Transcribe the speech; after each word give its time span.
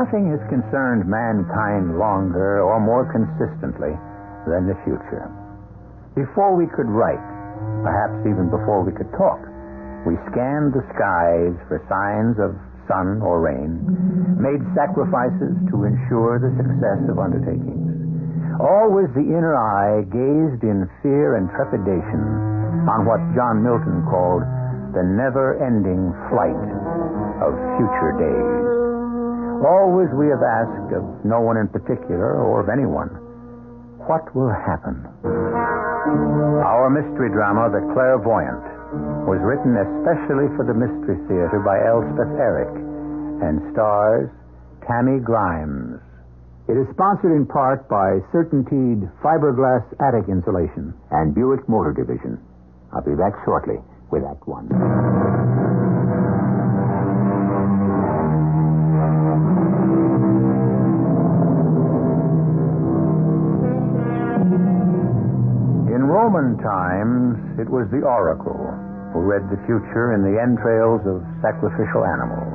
Nothing 0.00 0.32
has 0.32 0.40
concerned 0.48 1.04
mankind 1.04 2.00
longer 2.00 2.64
or 2.64 2.80
more 2.80 3.04
consistently 3.12 3.92
than 4.48 4.64
the 4.64 4.72
future. 4.88 5.28
Before 6.16 6.56
we 6.56 6.64
could 6.72 6.88
write, 6.88 7.20
perhaps 7.84 8.16
even 8.24 8.48
before 8.48 8.80
we 8.80 8.96
could 8.96 9.12
talk, 9.12 9.44
we 10.08 10.16
scanned 10.32 10.72
the 10.72 10.80
skies 10.96 11.52
for 11.68 11.84
signs 11.84 12.40
of 12.40 12.56
sun 12.88 13.20
or 13.20 13.44
rain, 13.44 13.84
made 14.40 14.64
sacrifices 14.72 15.52
to 15.68 15.84
ensure 15.84 16.40
the 16.40 16.56
success 16.56 17.04
of 17.12 17.20
undertakings. 17.20 18.56
Always 18.56 19.12
the 19.12 19.28
inner 19.28 19.52
eye 19.52 20.00
gazed 20.08 20.64
in 20.64 20.88
fear 21.04 21.36
and 21.36 21.52
trepidation 21.52 22.88
on 22.88 23.04
what 23.04 23.20
John 23.36 23.60
Milton 23.60 24.00
called 24.08 24.48
the 24.96 25.04
never 25.04 25.60
ending 25.60 26.08
flight 26.32 26.64
of 27.44 27.52
future 27.76 28.16
days. 28.16 28.89
Always 29.60 30.08
we 30.16 30.32
have 30.32 30.40
asked 30.40 30.90
of 30.96 31.04
no 31.24 31.40
one 31.44 31.60
in 31.60 31.68
particular 31.68 32.40
or 32.40 32.64
of 32.64 32.72
anyone, 32.72 33.12
what 34.08 34.24
will 34.34 34.48
happen? 34.48 35.04
Our 36.64 36.88
mystery 36.88 37.28
drama, 37.28 37.68
The 37.68 37.84
Clairvoyant, 37.92 38.64
was 39.28 39.38
written 39.44 39.76
especially 39.76 40.48
for 40.56 40.64
the 40.64 40.72
Mystery 40.72 41.20
Theater 41.28 41.60
by 41.60 41.76
Elspeth 41.84 42.32
Eric 42.40 42.72
and 43.44 43.60
stars 43.72 44.32
Tammy 44.88 45.20
Grimes. 45.20 46.00
It 46.66 46.80
is 46.80 46.88
sponsored 46.96 47.36
in 47.36 47.44
part 47.46 47.88
by 47.88 48.24
Certainteed 48.32 49.12
Fiberglass 49.20 49.84
Attic 50.00 50.28
Insulation 50.32 50.94
and 51.10 51.34
Buick 51.34 51.68
Motor 51.68 51.92
Division. 51.92 52.40
I'll 52.92 53.04
be 53.04 53.14
back 53.14 53.36
shortly 53.44 53.76
with 54.10 54.24
Act 54.24 54.48
One. 54.48 54.72
Roman 66.30 66.62
times, 66.62 67.58
it 67.58 67.66
was 67.66 67.90
the 67.90 68.06
oracle 68.06 68.70
who 69.10 69.18
read 69.18 69.50
the 69.50 69.58
future 69.66 70.14
in 70.14 70.22
the 70.22 70.38
entrails 70.38 71.02
of 71.02 71.26
sacrificial 71.42 72.06
animals. 72.06 72.54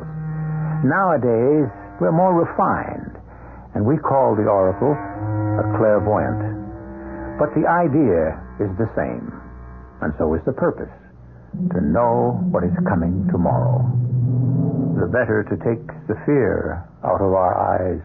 Nowadays, 0.88 1.68
we're 2.00 2.16
more 2.16 2.32
refined, 2.32 3.20
and 3.76 3.84
we 3.84 4.00
call 4.00 4.32
the 4.32 4.48
oracle 4.48 4.96
a 4.96 5.68
clairvoyant. 5.76 6.56
But 7.36 7.52
the 7.52 7.68
idea 7.68 8.40
is 8.64 8.72
the 8.80 8.88
same, 8.96 9.28
and 10.00 10.16
so 10.16 10.32
is 10.40 10.42
the 10.48 10.56
purpose 10.56 10.96
to 11.76 11.84
know 11.84 12.40
what 12.56 12.64
is 12.64 12.72
coming 12.88 13.28
tomorrow. 13.28 13.84
The 15.04 15.12
better 15.12 15.44
to 15.52 15.56
take 15.60 15.84
the 16.08 16.16
fear 16.24 16.80
out 17.04 17.20
of 17.20 17.36
our 17.36 17.52
eyes. 17.60 18.00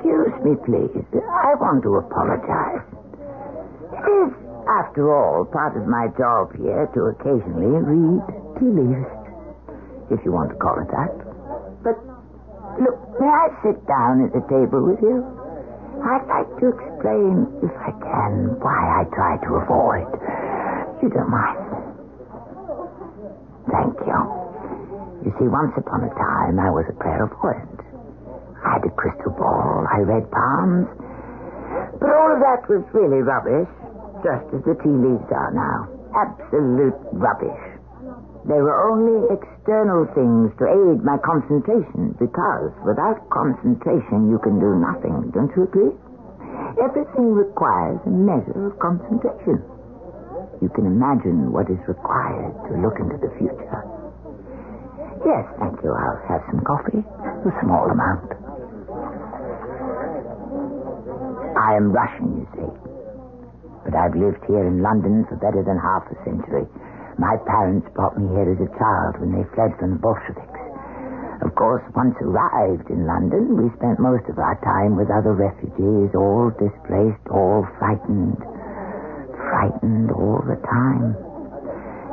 Excuse 0.00 0.32
me, 0.48 0.56
please. 0.64 1.04
I 1.12 1.52
want 1.60 1.84
to 1.84 2.00
apologize. 2.00 2.88
It 4.00 4.08
is, 4.08 4.49
after 4.78 5.10
all, 5.10 5.44
part 5.50 5.74
of 5.76 5.86
my 5.90 6.06
job 6.14 6.54
here 6.54 6.86
to 6.94 7.00
occasionally 7.10 7.74
read 7.74 8.22
tea 8.58 8.70
leaves, 8.70 9.10
if 10.14 10.22
you 10.24 10.30
want 10.30 10.50
to 10.50 10.58
call 10.62 10.78
it 10.78 10.90
that. 10.94 11.14
But, 11.82 11.98
look, 12.78 12.98
may 13.18 13.26
I 13.26 13.50
sit 13.66 13.78
down 13.90 14.22
at 14.22 14.30
the 14.30 14.44
table 14.46 14.86
with 14.86 15.02
you? 15.02 15.26
I'd 16.00 16.24
like 16.30 16.50
to 16.62 16.66
explain, 16.70 17.50
if 17.66 17.74
I 17.76 17.92
can, 17.98 18.56
why 18.62 19.02
I 19.02 19.02
try 19.12 19.36
to 19.42 19.50
avoid. 19.60 20.08
You 21.02 21.08
don't 21.10 21.30
mind. 21.30 21.60
Thank 23.68 23.96
you. 24.06 24.20
You 25.26 25.30
see, 25.36 25.48
once 25.50 25.74
upon 25.76 26.04
a 26.04 26.12
time, 26.16 26.56
I 26.58 26.70
was 26.70 26.86
a 26.88 26.96
clairvoyant. 26.96 27.80
I 28.64 28.80
had 28.80 28.84
a 28.84 28.92
crystal 28.96 29.32
ball. 29.36 29.84
I 29.92 30.00
read 30.00 30.30
palms. 30.30 30.88
But 32.00 32.08
all 32.08 32.32
of 32.32 32.40
that 32.40 32.64
was 32.68 32.84
really 32.92 33.20
rubbish, 33.20 33.68
just 34.22 34.46
as 34.54 34.62
the 34.64 34.76
tea 34.80 34.92
leaves 34.92 35.28
are 35.32 35.52
now. 35.52 35.88
Absolute 36.16 36.96
rubbish. 37.16 37.62
They 38.48 38.56
were 38.56 38.88
only 38.88 39.28
external 39.36 40.08
things 40.16 40.50
to 40.58 40.64
aid 40.64 41.04
my 41.04 41.20
concentration, 41.20 42.16
because 42.16 42.72
without 42.88 43.20
concentration 43.28 44.32
you 44.32 44.40
can 44.40 44.56
do 44.58 44.80
nothing, 44.80 45.28
don't 45.36 45.52
you 45.54 45.68
agree? 45.68 45.92
Everything 46.80 47.36
requires 47.36 48.00
a 48.06 48.10
measure 48.10 48.72
of 48.72 48.78
concentration. 48.80 49.60
You 50.64 50.68
can 50.72 50.86
imagine 50.86 51.52
what 51.52 51.68
is 51.68 51.80
required 51.88 52.56
to 52.68 52.80
look 52.80 52.96
into 53.00 53.16
the 53.20 53.32
future. 53.36 53.82
Yes, 55.24 55.44
thank 55.60 55.76
you. 55.84 55.92
I'll 55.92 56.22
have 56.28 56.40
some 56.48 56.64
coffee. 56.64 57.04
A 57.04 57.52
small 57.60 57.90
amount. 57.92 58.32
I 61.60 61.76
am 61.76 61.92
Russian, 61.92 62.40
you 62.40 62.48
see. 62.56 62.89
But 63.90 63.98
I've 63.98 64.14
lived 64.14 64.46
here 64.46 64.62
in 64.70 64.86
London 64.86 65.26
for 65.26 65.34
better 65.34 65.66
than 65.66 65.74
half 65.74 66.06
a 66.06 66.14
century. 66.22 66.62
My 67.18 67.34
parents 67.42 67.90
brought 67.90 68.14
me 68.14 68.30
here 68.30 68.54
as 68.54 68.62
a 68.62 68.70
child 68.78 69.18
when 69.18 69.34
they 69.34 69.42
fled 69.50 69.74
from 69.82 69.98
the 69.98 69.98
Bolsheviks. 69.98 70.62
Of 71.42 71.58
course, 71.58 71.82
once 71.98 72.14
arrived 72.22 72.86
in 72.86 73.02
London, 73.02 73.58
we 73.58 73.66
spent 73.74 73.98
most 73.98 74.30
of 74.30 74.38
our 74.38 74.54
time 74.62 74.94
with 74.94 75.10
other 75.10 75.34
refugees, 75.34 76.14
all 76.14 76.54
displaced, 76.54 77.26
all 77.34 77.66
frightened. 77.82 78.38
Frightened 79.50 80.14
all 80.14 80.38
the 80.46 80.62
time. 80.70 81.18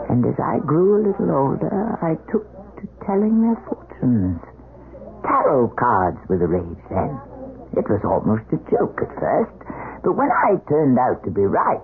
And 0.09 0.25
as 0.25 0.39
I 0.41 0.57
grew 0.65 0.97
a 0.97 1.05
little 1.05 1.29
older, 1.29 1.93
I 2.01 2.17
took 2.33 2.49
to 2.81 2.89
telling 3.05 3.45
their 3.45 3.61
fortunes. 3.69 4.41
Tarot 5.21 5.77
cards 5.77 6.17
were 6.25 6.41
the 6.41 6.49
rage 6.49 6.81
then. 6.89 7.36
It 7.77 7.85
was 7.85 8.01
almost 8.03 8.49
a 8.49 8.57
joke 8.73 8.97
at 9.05 9.13
first, 9.21 9.53
but 10.03 10.17
when 10.17 10.31
I 10.33 10.57
turned 10.67 10.97
out 10.97 11.23
to 11.23 11.31
be 11.31 11.45
right, 11.45 11.77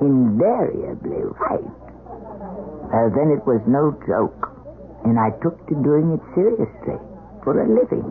invariably 0.00 1.22
right, 1.38 1.70
then 3.14 3.30
it 3.30 3.46
was 3.46 3.62
no 3.70 3.94
joke, 4.10 4.50
and 5.06 5.18
I 5.18 5.30
took 5.38 5.54
to 5.68 5.74
doing 5.86 6.18
it 6.18 6.22
seriously 6.34 6.98
for 7.44 7.62
a 7.62 7.66
living. 7.70 8.10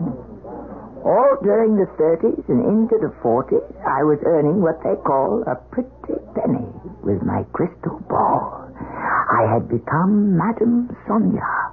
All 1.03 1.38
during 1.44 1.75
the 1.75 1.92
30s 2.00 2.48
and 2.48 2.64
into 2.64 2.98
the 3.04 3.14
40s, 3.19 3.68
I 3.86 4.04
was 4.04 4.19
earning 4.24 4.62
what 4.62 4.81
they 4.84 4.96
call 5.04 5.44
a 5.44 5.56
pretty 5.72 5.92
penny 6.36 6.68
with 7.04 7.22
my 7.22 7.44
crystal 7.52 8.00
ball. 8.08 8.64
I 8.80 9.44
had 9.44 9.68
become 9.68 10.38
Madame 10.38 10.96
Sonia. 11.06 11.72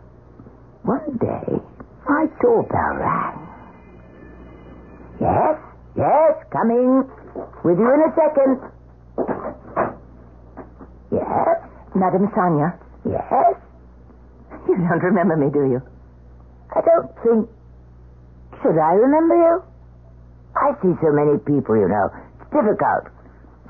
One 0.83 1.19
day, 1.19 1.63
my 2.09 2.27
doorbell 2.43 2.97
rang. 2.99 3.54
Coming. 6.55 7.03
With 7.67 7.79
you 7.83 7.89
in 7.91 8.01
a 8.07 8.11
second. 8.15 8.53
Yes, 11.11 11.59
Madame 11.99 12.31
Sonia. 12.31 12.79
yes. 13.03 13.59
You 14.71 14.75
don't 14.79 15.03
remember 15.03 15.37
me, 15.37 15.51
do 15.51 15.67
you? 15.67 15.81
I 16.73 16.81
don't 16.81 17.11
think. 17.23 17.51
Should 18.63 18.79
I 18.79 18.95
remember 18.97 19.35
you? 19.37 19.55
I 20.57 20.73
see 20.81 20.95
so 21.03 21.11
many 21.13 21.37
people, 21.43 21.75
you 21.77 21.91
know. 21.91 22.07
It's 22.41 22.49
difficult. 22.55 23.11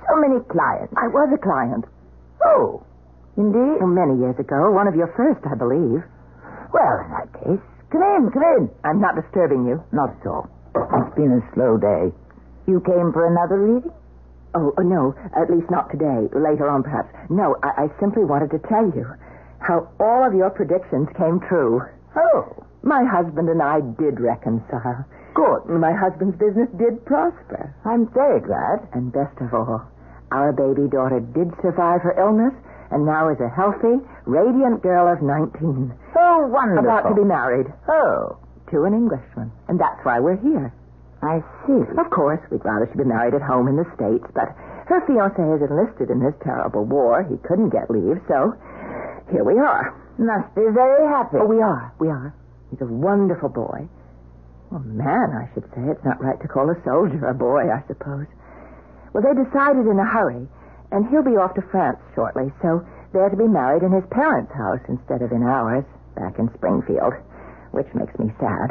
So 0.05 0.13
many 0.21 0.39
clients. 0.53 0.93
I 1.01 1.09
was 1.09 1.33
a 1.33 1.41
client. 1.41 1.85
Oh, 2.45 2.85
indeed? 3.41 3.81
Oh, 3.81 3.89
many 3.89 4.21
years 4.21 4.37
ago. 4.39 4.71
One 4.71 4.87
of 4.87 4.95
your 4.95 5.09
first, 5.17 5.41
I 5.49 5.57
believe. 5.57 6.05
Well, 6.71 6.95
in 7.01 7.11
that 7.17 7.29
case, 7.41 7.65
come 7.91 8.05
in, 8.05 8.31
come 8.31 8.45
in. 8.61 8.63
I'm 8.85 9.01
not 9.01 9.17
disturbing 9.17 9.65
you. 9.67 9.83
Not 9.93 10.13
at 10.21 10.27
all. 10.29 10.47
It's 10.77 11.15
been 11.17 11.33
a 11.33 11.43
slow 11.57 11.81
day. 11.81 12.13
You 12.67 12.81
came 12.81 13.13
for 13.13 13.27
another 13.27 13.59
reading? 13.59 13.93
Oh, 14.55 14.73
uh, 14.79 14.83
no, 14.83 15.15
at 15.37 15.51
least 15.51 15.71
not 15.71 15.91
today. 15.91 16.29
Later 16.33 16.69
on, 16.71 16.83
perhaps. 16.83 17.11
No, 17.29 17.57
I, 17.63 17.85
I 17.85 18.01
simply 18.01 18.25
wanted 18.25 18.51
to 18.53 18.59
tell 18.69 18.87
you 18.95 19.07
how 19.61 19.89
all 19.99 20.25
of 20.25 20.35
your 20.35 20.51
predictions 20.51 21.09
came 21.17 21.41
true. 21.49 21.83
Oh, 22.17 22.65
My 22.83 23.03
husband 23.05 23.49
and 23.49 23.61
I 23.63 23.81
did 23.99 24.21
reconcile. 24.21 25.05
good. 25.35 25.67
My 25.67 25.93
husband's 25.93 26.39
business 26.39 26.69
did 26.79 27.05
prosper. 27.05 27.75
I'm 27.85 28.07
very 28.15 28.41
glad. 28.41 28.87
And 28.93 29.13
best 29.13 29.35
of 29.41 29.53
all, 29.53 29.83
our 30.31 30.53
baby 30.53 30.87
daughter 30.89 31.19
did 31.21 31.51
survive 31.61 32.03
her 32.03 32.15
illness 32.17 32.55
and 32.93 33.05
now 33.05 33.29
is 33.31 33.41
a 33.41 33.49
healthy, 33.49 33.99
radiant 34.27 34.83
girl 34.83 35.11
of 35.13 35.21
19. 35.23 35.93
Oh, 36.17 36.47
wonderful. 36.47 36.85
About 36.85 37.09
to 37.09 37.15
be 37.17 37.25
married 37.25 37.67
Oh, 37.89 38.39
to 38.71 38.85
an 38.85 38.95
Englishman. 38.95 39.51
And 39.67 39.81
that's 39.81 39.99
why 40.05 40.21
we're 40.21 40.37
here. 40.37 40.73
I 41.25 41.41
see. 41.67 41.81
Of 41.97 42.11
course, 42.11 42.41
we'd 42.51 42.65
rather 42.65 42.87
she 42.93 42.99
be 42.99 43.05
married 43.05 43.35
at 43.35 43.43
home 43.43 43.69
in 43.69 43.77
the 43.77 43.89
States, 43.97 44.25
but 44.35 44.53
her 44.87 45.01
fiancé 45.09 45.57
is 45.57 45.63
enlisted 45.65 46.11
in 46.11 46.21
this 46.21 46.35
terrible 46.45 46.85
war. 46.85 47.23
He 47.25 47.37
couldn't 47.49 47.71
get 47.71 47.91
leave, 47.91 48.21
so 48.29 48.53
here 49.33 49.45
we 49.45 49.59
are. 49.59 49.95
Must 50.19 50.55
be 50.55 50.69
very 50.71 51.07
happy. 51.09 51.39
Oh, 51.41 51.47
we 51.47 51.63
are. 51.63 51.93
We 51.99 52.09
are. 52.09 52.35
He's 52.71 52.81
a 52.81 52.87
wonderful 52.87 53.49
boy. 53.49 53.89
Well, 54.71 54.83
man, 54.85 55.33
I 55.33 55.49
should 55.55 55.65
say. 55.75 55.83
It's 55.89 56.05
not 56.05 56.23
right 56.23 56.41
to 56.41 56.49
call 56.49 56.71
a 56.71 56.77
soldier 56.85 57.27
a 57.27 57.35
boy, 57.35 57.71
I 57.73 57.83
suppose. 57.87 58.27
Well, 59.13 59.23
they 59.23 59.35
decided 59.35 59.87
in 59.87 59.99
a 59.99 60.05
hurry, 60.05 60.47
and 60.93 61.07
he'll 61.09 61.25
be 61.25 61.37
off 61.37 61.55
to 61.55 61.63
France 61.63 61.99
shortly, 62.15 62.53
so 62.61 62.85
they're 63.13 63.31
to 63.31 63.37
be 63.37 63.49
married 63.49 63.83
in 63.83 63.93
his 63.93 64.05
parents' 64.11 64.53
house 64.53 64.81
instead 64.89 65.23
of 65.23 65.33
in 65.33 65.43
ours. 65.43 65.85
back 66.15 66.39
in 66.39 66.53
Springfield, 66.55 67.15
which 67.73 67.93
makes 67.95 68.17
me 68.19 68.33
sad. 68.39 68.71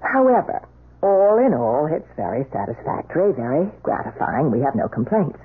However, 0.00 0.60
all 1.04 1.36
in 1.36 1.52
all, 1.52 1.86
it's 1.86 2.08
very 2.16 2.46
satisfactory, 2.50 3.32
very 3.36 3.68
gratifying. 3.82 4.50
We 4.50 4.60
have 4.64 4.74
no 4.74 4.88
complaints. 4.88 5.38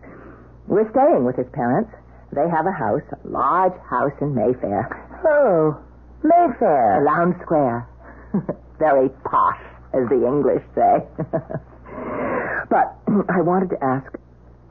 We're 0.68 0.90
staying 0.92 1.26
with 1.26 1.36
his 1.36 1.48
parents. 1.52 1.92
They 2.32 2.48
have 2.48 2.66
a 2.66 2.72
house, 2.72 3.04
a 3.12 3.28
large 3.28 3.76
house 3.90 4.16
in 4.22 4.34
Mayfair. 4.34 4.88
Oh, 5.28 5.76
Mayfair. 6.24 7.04
Lowndes 7.04 7.42
Square. 7.42 7.88
very 8.80 9.10
posh, 9.28 9.60
as 9.94 10.08
the 10.08 10.24
English 10.24 10.64
say. 10.76 11.04
but 12.70 12.96
I 13.28 13.42
wanted 13.42 13.70
to 13.76 13.84
ask 13.84 14.08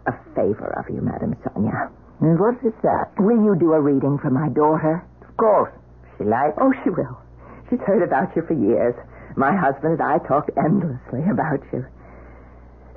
a 0.06 0.12
favor 0.34 0.72
of 0.80 0.88
you, 0.88 1.02
Madame 1.02 1.36
Sonia. 1.44 1.90
And 2.20 2.40
what 2.40 2.56
is 2.64 2.72
that? 2.82 3.12
Will 3.18 3.44
you 3.44 3.54
do 3.58 3.74
a 3.74 3.80
reading 3.80 4.18
for 4.18 4.30
my 4.30 4.48
daughter? 4.48 5.04
Of 5.28 5.36
course. 5.36 5.72
She 6.16 6.24
likes. 6.24 6.56
Oh, 6.60 6.72
she 6.82 6.90
will. 6.90 7.18
She's 7.68 7.80
heard 7.80 8.02
about 8.02 8.34
you 8.34 8.42
for 8.42 8.54
years. 8.54 8.94
My 9.36 9.54
husband 9.54 10.00
and 10.00 10.02
I 10.02 10.18
talked 10.26 10.50
endlessly 10.56 11.22
about 11.30 11.60
you. 11.72 11.84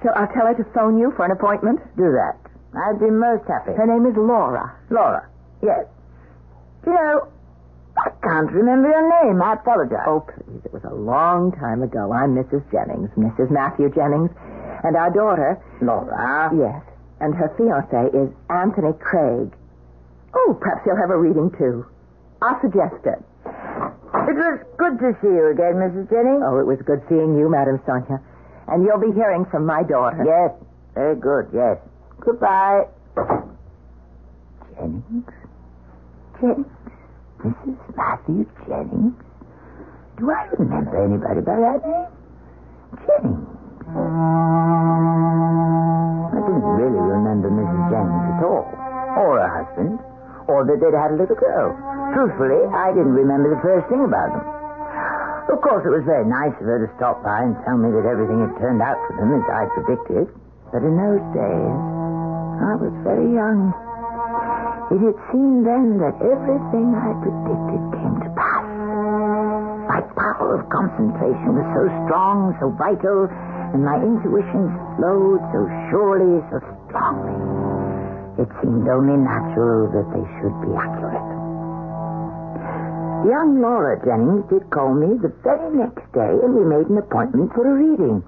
So 0.04 0.10
I'll 0.16 0.28
tell 0.34 0.48
her 0.48 0.56
to 0.56 0.66
phone 0.74 0.98
you 0.98 1.14
for 1.16 1.26
an 1.26 1.32
appointment. 1.32 1.80
Do 1.96 2.12
that. 2.12 2.38
I'd 2.74 3.00
be 3.00 3.10
most 3.10 3.48
happy. 3.48 3.74
Her 3.74 3.86
name 3.86 4.06
is 4.06 4.16
Laura. 4.18 4.74
Laura. 4.90 5.28
Yes. 5.62 5.86
Do 6.84 6.90
you 6.92 6.96
know, 6.96 7.28
I 7.98 8.10
can't 8.24 8.52
remember 8.52 8.90
your 8.90 9.06
name. 9.26 9.42
I 9.42 9.54
apologize. 9.54 10.02
Oh, 10.08 10.22
please. 10.26 10.62
It 10.66 10.74
was 10.74 10.84
a 10.86 10.94
long 10.96 11.52
time 11.52 11.84
ago. 11.84 12.12
I'm 12.12 12.34
Mrs. 12.34 12.64
Jennings, 12.72 13.10
Mrs. 13.18 13.52
Matthew 13.52 13.94
Jennings. 13.94 14.32
And 14.84 14.96
our 14.96 15.12
daughter. 15.12 15.62
Laura. 15.82 16.50
Yes. 16.58 16.82
And 17.20 17.36
her 17.36 17.54
fiance 17.58 18.18
is 18.18 18.30
Anthony 18.50 18.94
Craig. 19.00 19.54
Oh, 20.34 20.58
perhaps 20.60 20.82
he'll 20.86 20.96
have 20.96 21.12
a 21.12 21.18
reading, 21.20 21.52
too. 21.60 21.86
I'll 22.42 22.60
suggest 22.62 23.06
it. 23.06 23.22
It 24.28 24.36
was 24.38 24.60
good 24.78 25.00
to 25.00 25.18
see 25.22 25.28
you 25.34 25.48
again, 25.52 25.76
Mrs. 25.82 26.10
Jennings. 26.10 26.44
Oh, 26.46 26.60
it 26.60 26.66
was 26.68 26.80
good 26.86 27.02
seeing 27.10 27.38
you, 27.38 27.50
Madam 27.50 27.82
Sonia. 27.86 28.22
And 28.68 28.84
you'll 28.86 29.00
be 29.02 29.12
hearing 29.14 29.46
from 29.50 29.66
my 29.66 29.84
daughter. 29.84 30.24
Yes. 30.24 30.52
Very 30.94 31.16
good, 31.16 31.50
yes. 31.54 31.78
Goodbye. 32.20 32.86
Jennings? 34.76 35.26
Jennings? 36.40 36.68
Mrs. 37.42 37.78
Matthew 37.98 38.46
Jennings? 38.68 39.16
Do 40.20 40.30
I 40.30 40.48
remember 40.60 40.98
anybody 41.04 41.42
by 41.42 41.58
that 41.58 41.82
name? 41.82 42.08
Jennings. 43.08 43.48
I 46.32 46.40
didn't 46.46 46.64
really 46.78 47.02
remember 47.02 47.50
Mrs. 47.50 47.90
Jennings 47.90 48.28
at 48.38 48.44
all. 48.46 48.70
Or 49.18 49.40
her 49.40 49.66
husband. 49.66 50.00
Or 50.52 50.68
that 50.68 50.84
they'd 50.84 50.92
had 50.92 51.16
a 51.16 51.18
little 51.18 51.40
girl. 51.40 51.72
Truthfully, 52.12 52.60
I 52.76 52.92
didn't 52.92 53.16
remember 53.16 53.56
the 53.56 53.62
first 53.64 53.88
thing 53.88 54.04
about 54.04 54.36
them. 54.36 54.44
Of 55.48 55.64
course, 55.64 55.88
it 55.88 55.96
was 55.96 56.04
very 56.04 56.28
nice 56.28 56.52
of 56.60 56.68
her 56.68 56.84
to 56.84 56.92
stop 57.00 57.24
by 57.24 57.48
and 57.48 57.56
tell 57.64 57.80
me 57.80 57.88
that 57.96 58.04
everything 58.04 58.44
had 58.44 58.60
turned 58.60 58.84
out 58.84 59.00
for 59.08 59.16
them 59.16 59.32
as 59.32 59.48
I 59.48 59.72
predicted. 59.80 60.28
But 60.76 60.84
in 60.84 61.00
those 61.00 61.24
days, 61.32 61.76
I 62.68 62.76
was 62.84 62.92
very 63.00 63.32
young. 63.32 63.72
It 64.92 65.00
had 65.00 65.18
seemed 65.32 65.64
then 65.64 66.04
that 66.04 66.20
everything 66.20 67.00
I 67.00 67.16
predicted 67.24 67.82
came 67.96 68.16
to 68.28 68.32
pass. 68.36 68.68
My 69.88 70.04
power 70.20 70.60
of 70.60 70.68
concentration 70.68 71.56
was 71.56 71.68
so 71.72 71.88
strong, 72.04 72.60
so 72.60 72.76
vital, 72.76 73.32
and 73.72 73.88
my 73.88 74.04
intuitions 74.04 74.72
flowed 75.00 75.40
so 75.56 75.64
surely, 75.88 76.44
so 76.52 76.60
strongly. 76.92 77.61
It 78.42 78.50
seemed 78.58 78.90
only 78.90 79.22
natural 79.22 79.86
that 79.94 80.08
they 80.18 80.26
should 80.42 80.56
be 80.66 80.74
accurate. 80.74 81.30
Young 83.30 83.62
Laura 83.62 84.02
Jennings 84.02 84.50
did 84.50 84.66
call 84.74 84.98
me 84.98 85.14
the 85.22 85.30
very 85.46 85.70
next 85.78 86.02
day, 86.10 86.34
and 86.42 86.58
we 86.58 86.66
made 86.66 86.90
an 86.90 86.98
appointment 86.98 87.54
for 87.54 87.62
a 87.70 87.78
reading. 87.78 88.26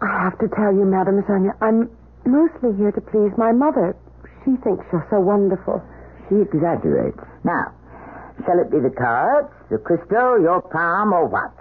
I 0.00 0.24
have 0.24 0.38
to 0.40 0.48
tell 0.56 0.72
you, 0.72 0.88
Madam 0.88 1.22
Sonia, 1.28 1.52
I'm 1.60 1.90
mostly 2.24 2.72
here 2.80 2.92
to 2.92 3.00
please 3.12 3.36
my 3.36 3.52
mother. 3.52 3.94
She 4.44 4.56
thinks 4.64 4.88
you're 4.90 5.06
so 5.10 5.20
wonderful. 5.20 5.84
She 6.30 6.36
exaggerates. 6.40 7.20
Now, 7.44 7.76
shall 8.46 8.58
it 8.58 8.70
be 8.70 8.80
the 8.80 8.94
cards, 8.96 9.52
the 9.68 9.76
crystal, 9.76 10.40
your 10.40 10.62
palm, 10.62 11.12
or 11.12 11.28
what? 11.28 11.52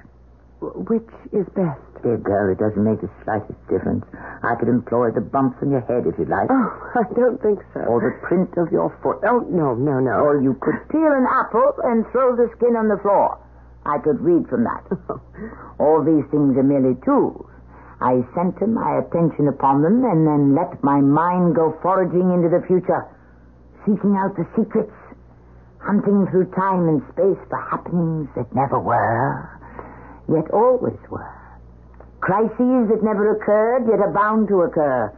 Which 0.88 1.12
is 1.34 1.46
best? 1.52 1.85
Dear 2.06 2.22
girl, 2.22 2.54
it 2.54 2.62
doesn't 2.62 2.86
make 2.86 3.02
the 3.02 3.10
slightest 3.26 3.58
difference. 3.66 4.06
I 4.46 4.54
could 4.62 4.70
employ 4.70 5.10
the 5.10 5.26
bumps 5.26 5.58
on 5.66 5.74
your 5.74 5.82
head 5.90 6.06
if 6.06 6.14
you 6.22 6.30
like. 6.30 6.46
Oh, 6.54 6.70
I 7.02 7.10
don't 7.18 7.42
think 7.42 7.66
so. 7.74 7.82
Or 7.90 7.98
the 7.98 8.14
print 8.22 8.54
of 8.62 8.70
your 8.70 8.94
foot. 9.02 9.26
Oh, 9.26 9.42
no, 9.50 9.74
no, 9.74 9.98
no. 9.98 10.22
Or 10.22 10.38
you 10.38 10.54
could 10.62 10.78
peel 10.94 11.10
an 11.10 11.26
apple 11.26 11.74
and 11.82 12.06
throw 12.14 12.38
the 12.38 12.46
skin 12.62 12.78
on 12.78 12.94
the 12.94 13.02
floor. 13.02 13.42
I 13.90 13.98
could 13.98 14.22
read 14.22 14.46
from 14.54 14.70
that. 14.70 14.86
All 15.82 16.06
these 16.06 16.30
things 16.30 16.54
are 16.54 16.62
merely 16.62 16.94
tools. 17.02 17.50
I 17.98 18.22
center 18.38 18.70
my 18.70 19.02
attention 19.02 19.50
upon 19.50 19.82
them 19.82 20.06
and 20.06 20.30
then 20.30 20.54
let 20.54 20.78
my 20.86 21.02
mind 21.02 21.58
go 21.58 21.74
foraging 21.82 22.30
into 22.30 22.54
the 22.54 22.62
future, 22.70 23.02
seeking 23.82 24.14
out 24.14 24.38
the 24.38 24.46
secrets, 24.54 24.94
hunting 25.82 26.30
through 26.30 26.54
time 26.54 26.86
and 26.86 27.02
space 27.18 27.42
for 27.50 27.58
happenings 27.58 28.30
that 28.38 28.46
never 28.54 28.78
were, 28.78 29.50
yet 30.30 30.46
always 30.54 31.02
were. 31.10 31.35
Crises 32.26 32.90
that 32.90 33.04
never 33.04 33.38
occurred, 33.38 33.86
yet 33.86 34.02
are 34.02 34.10
bound 34.10 34.48
to 34.48 34.62
occur. 34.66 35.14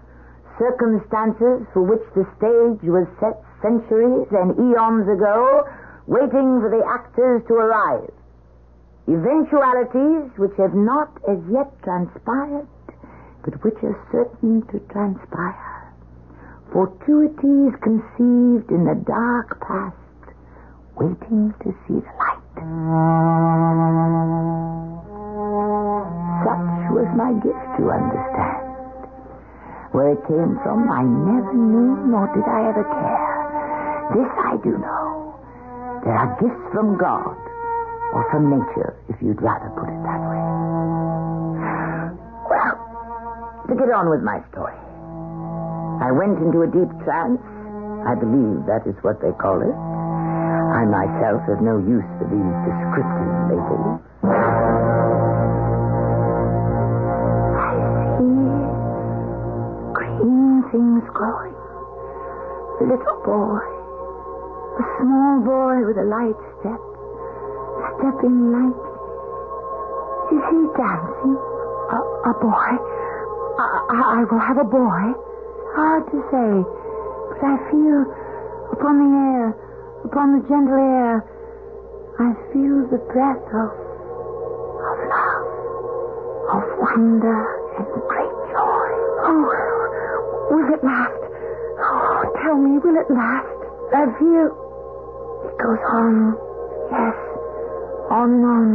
Circumstances 0.60 1.64
for 1.72 1.80
which 1.88 2.04
the 2.12 2.28
stage 2.36 2.84
was 2.84 3.08
set 3.24 3.40
centuries 3.64 4.28
and 4.36 4.52
eons 4.60 5.08
ago, 5.08 5.64
waiting 6.08 6.60
for 6.60 6.68
the 6.68 6.84
actors 6.84 7.42
to 7.48 7.54
arrive. 7.54 8.12
Eventualities 9.08 10.36
which 10.36 10.52
have 10.60 10.76
not 10.76 11.08
as 11.32 11.40
yet 11.48 11.72
transpired, 11.82 12.68
but 13.40 13.56
which 13.64 13.80
are 13.88 13.96
certain 14.12 14.68
to 14.68 14.80
transpire. 14.92 15.96
Fortuities 16.74 17.72
conceived 17.80 18.68
in 18.68 18.84
the 18.84 19.00
dark 19.08 19.56
past, 19.64 19.96
waiting 21.00 21.56
to 21.64 21.72
see 21.88 22.04
the 22.04 22.12
light. 22.20 22.44
Such 26.48 26.96
was 26.96 27.12
my 27.20 27.36
gift 27.44 27.76
you 27.76 27.92
understand. 27.92 28.64
Where 29.92 30.16
it 30.16 30.24
came 30.32 30.56
from, 30.64 30.88
I 30.88 31.04
never 31.04 31.52
knew, 31.52 32.08
nor 32.08 32.32
did 32.32 32.48
I 32.48 32.72
ever 32.72 32.88
care. 32.88 34.16
This 34.16 34.32
I 34.32 34.56
do 34.64 34.80
know. 34.80 35.36
There 36.08 36.16
are 36.16 36.40
gifts 36.40 36.64
from 36.72 36.96
God, 36.96 37.36
or 38.16 38.24
from 38.32 38.48
nature, 38.48 38.96
if 39.12 39.20
you'd 39.20 39.44
rather 39.44 39.68
put 39.76 39.92
it 39.92 40.00
that 40.08 40.22
way. 40.24 40.44
Well, 42.48 42.76
to 43.68 43.74
get 43.76 43.92
on 43.92 44.08
with 44.08 44.24
my 44.24 44.40
story. 44.56 44.80
I 46.00 46.16
went 46.16 46.40
into 46.40 46.64
a 46.64 46.70
deep 46.72 46.88
trance. 47.04 47.44
I 48.08 48.16
believe 48.16 48.64
that 48.72 48.88
is 48.88 48.96
what 49.04 49.20
they 49.20 49.36
call 49.36 49.60
it. 49.60 49.76
I 49.76 50.88
myself 50.88 51.44
have 51.52 51.60
no 51.60 51.76
use 51.76 52.08
for 52.16 52.28
these 52.32 52.56
descriptive 52.64 53.36
labels. 53.52 54.07
Things 60.72 61.04
growing. 61.14 61.56
A 62.80 62.84
little 62.84 63.18
boy. 63.26 63.64
A 64.78 64.86
small 65.02 65.42
boy 65.42 65.86
with 65.88 65.98
a 65.98 66.06
light 66.06 66.38
step. 66.60 66.82
Stepping 67.98 68.52
lightly. 68.54 68.94
Is 70.38 70.44
he 70.52 70.60
dancing? 70.76 71.36
A, 71.38 71.98
a 72.30 72.34
boy? 72.42 72.70
I, 73.58 73.66
I, 73.90 74.00
I 74.20 74.24
will 74.30 74.44
have 74.44 74.58
a 74.60 74.68
boy. 74.68 75.02
Hard 75.74 76.04
to 76.12 76.20
say. 76.30 76.52
But 77.32 77.42
I 77.44 77.56
feel 77.72 78.00
upon 78.74 78.94
the 79.02 79.12
air, 79.18 79.56
upon 80.06 80.38
the 80.38 80.44
gentle 80.48 80.78
air, 80.78 81.26
I 82.20 82.34
feel 82.54 82.86
the 82.90 83.02
breath 83.14 83.46
of, 83.54 83.70
of 84.82 84.98
love, 85.06 85.48
of 86.54 86.64
wonder 86.82 87.40
and 87.78 87.88
great 88.10 88.36
joy. 88.52 88.90
Oh, 89.22 89.67
will 90.50 90.68
it 90.74 90.84
last? 90.84 91.22
Oh, 91.80 92.24
tell 92.44 92.58
me, 92.58 92.80
will 92.80 92.98
it 92.98 93.10
last? 93.12 93.60
I 93.94 94.04
feel 94.20 94.48
it 95.48 95.56
goes 95.62 95.84
on. 95.94 96.36
Yes, 96.92 97.18
on 98.12 98.28
and 98.34 98.46
on. 98.46 98.68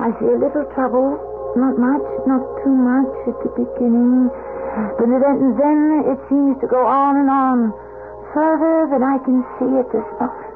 I 0.00 0.08
see 0.20 0.32
a 0.32 0.38
little 0.38 0.64
trouble, 0.72 1.18
not 1.56 1.76
much, 1.76 2.06
not 2.24 2.40
too 2.64 2.72
much 2.72 3.12
at 3.28 3.36
the 3.44 3.50
beginning. 3.52 4.30
But 4.96 5.06
then, 5.10 5.56
then 5.58 5.80
it 6.08 6.18
seems 6.30 6.56
to 6.60 6.66
go 6.66 6.86
on 6.86 7.16
and 7.16 7.28
on, 7.28 7.72
further 8.32 8.88
than 8.88 9.02
I 9.02 9.18
can 9.24 9.44
see 9.58 9.72
at 9.76 9.88
this 9.92 10.06
moment. 10.16 10.46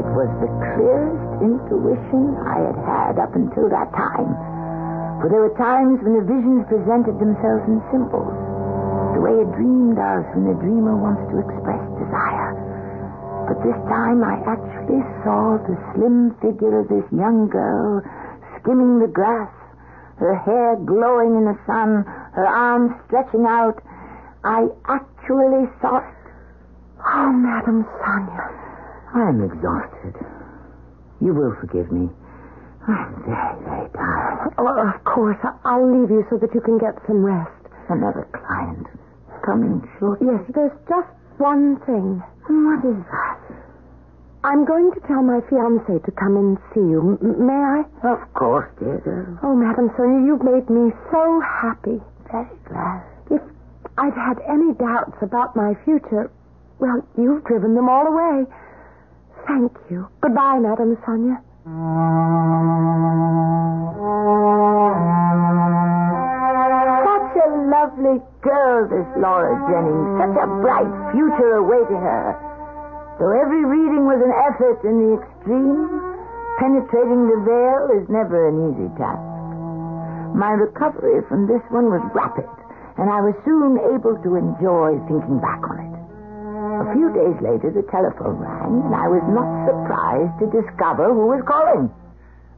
It 0.00 0.08
was 0.16 0.30
the 0.40 0.50
clearest 0.74 1.42
intuition 1.44 2.34
I 2.40 2.58
had 2.66 2.78
had 2.82 3.18
up 3.20 3.34
until 3.36 3.68
that 3.68 3.92
time. 3.92 4.49
For 5.20 5.28
there 5.28 5.44
were 5.44 5.56
times 5.60 6.00
when 6.00 6.16
the 6.16 6.24
visions 6.24 6.64
presented 6.64 7.20
themselves 7.20 7.68
in 7.68 7.84
symbols, 7.92 8.32
the 9.12 9.20
way 9.20 9.36
a 9.36 9.48
dream 9.52 9.92
does 9.92 10.24
when 10.32 10.48
the 10.48 10.56
dreamer 10.56 10.96
wants 10.96 11.20
to 11.28 11.44
express 11.44 11.84
desire. 12.00 12.56
But 13.44 13.60
this 13.60 13.76
time 13.92 14.24
I 14.24 14.40
actually 14.48 15.04
saw 15.20 15.60
the 15.60 15.76
slim 15.92 16.32
figure 16.40 16.80
of 16.80 16.88
this 16.88 17.04
young 17.12 17.52
girl 17.52 18.00
skimming 18.56 19.00
the 19.00 19.12
grass, 19.12 19.52
her 20.16 20.36
hair 20.40 20.76
glowing 20.88 21.36
in 21.36 21.44
the 21.44 21.58
sun, 21.68 22.04
her 22.32 22.46
arms 22.46 22.96
stretching 23.04 23.44
out. 23.44 23.76
I 24.44 24.68
actually 24.88 25.68
saw 25.84 26.00
it. 26.00 26.16
Oh, 27.04 27.32
Madame 27.32 27.84
Sonia. 28.00 28.48
I'm 29.12 29.44
exhausted. 29.44 30.16
You 31.20 31.34
will 31.34 31.56
forgive 31.60 31.92
me. 31.92 32.08
I'm 32.90 33.22
very, 33.24 33.56
very 33.64 33.88
tired. 33.94 34.54
Oh, 34.58 34.90
of 34.90 35.04
course. 35.04 35.38
I'll 35.64 35.86
leave 35.86 36.10
you 36.10 36.24
so 36.30 36.36
that 36.38 36.50
you 36.54 36.60
can 36.60 36.78
get 36.78 36.94
some 37.06 37.22
rest. 37.24 37.50
Another 37.88 38.26
client 38.34 38.86
coming 39.46 39.82
shortly. 39.98 40.28
Yes, 40.30 40.42
there's 40.54 40.76
just 40.88 41.10
one 41.38 41.78
thing. 41.86 42.22
What 42.46 42.82
is 42.86 43.00
that? 43.10 43.38
I'm 44.42 44.64
going 44.64 44.90
to 44.94 45.00
tell 45.06 45.22
my 45.22 45.40
fiance 45.50 46.00
to 46.04 46.12
come 46.16 46.36
and 46.36 46.56
see 46.72 46.80
you. 46.80 47.18
M- 47.20 47.46
may 47.46 47.52
I? 47.52 47.84
Of 48.08 48.20
course, 48.34 48.70
dear 48.78 48.98
girl. 49.04 49.38
Oh, 49.42 49.54
Madame 49.54 49.90
Sonia, 49.96 50.24
you've 50.24 50.42
made 50.42 50.70
me 50.70 50.92
so 51.12 51.40
happy. 51.44 52.00
Very 52.32 52.48
glad. 52.64 53.04
If 53.30 53.42
I'd 53.98 54.14
had 54.16 54.38
any 54.48 54.72
doubts 54.80 55.18
about 55.20 55.54
my 55.56 55.74
future, 55.84 56.30
well, 56.78 57.04
you've 57.18 57.44
driven 57.44 57.74
them 57.74 57.88
all 57.88 58.06
away. 58.06 58.46
Thank 59.46 59.72
you. 59.90 60.08
Goodbye, 60.22 60.58
Madame 60.60 60.96
Sonia. 61.04 61.42
Such 61.70 61.78
a 67.38 67.50
lovely 67.70 68.18
girl, 68.42 68.90
this 68.90 69.06
Laura 69.14 69.54
Jennings. 69.70 70.18
Such 70.18 70.34
a 70.42 70.50
bright 70.66 70.90
future 71.14 71.62
awaiting 71.62 72.02
her. 72.02 72.34
Though 73.22 73.38
every 73.38 73.62
reading 73.62 74.02
was 74.02 74.18
an 74.18 74.34
effort 74.50 74.82
in 74.82 74.98
the 74.98 75.22
extreme, 75.22 75.86
penetrating 76.58 77.30
the 77.30 77.38
veil 77.46 78.02
is 78.02 78.08
never 78.10 78.50
an 78.50 78.74
easy 78.74 78.90
task. 78.98 79.22
My 80.34 80.50
recovery 80.50 81.22
from 81.28 81.46
this 81.46 81.62
one 81.70 81.86
was 81.86 82.02
rapid, 82.10 82.50
and 82.98 83.06
I 83.06 83.22
was 83.22 83.38
soon 83.44 83.78
able 83.94 84.18
to 84.18 84.34
enjoy 84.34 84.98
thinking 85.06 85.38
back 85.38 85.62
on 85.70 85.86
it. 85.86 85.99
A 86.80 86.86
few 86.96 87.12
days 87.12 87.36
later, 87.44 87.68
the 87.68 87.84
telephone 87.92 88.40
rang, 88.40 88.80
and 88.88 88.94
I 88.96 89.04
was 89.04 89.20
not 89.28 89.44
surprised 89.68 90.32
to 90.40 90.46
discover 90.48 91.12
who 91.12 91.28
was 91.28 91.44
calling. 91.44 91.92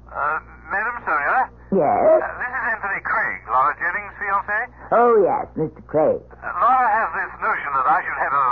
Uh, 0.07 0.39
Madam 0.71 0.97
Sonia? 1.03 1.51
Yes? 1.75 2.23
Uh, 2.23 2.31
this 2.39 2.53
is 2.55 2.65
Anthony 2.71 3.03
Craig, 3.03 3.43
Laura 3.51 3.75
Jennings' 3.83 4.15
fiancé. 4.23 4.59
Oh, 4.95 5.19
yes, 5.27 5.51
Mr. 5.59 5.83
Craig. 5.91 6.23
Uh, 6.39 6.55
Laura 6.63 6.87
has 6.87 7.09
this 7.19 7.33
notion 7.43 7.71
that 7.75 7.87
I 7.91 7.99
should 8.07 8.21
have 8.23 8.35
a, 8.39 8.47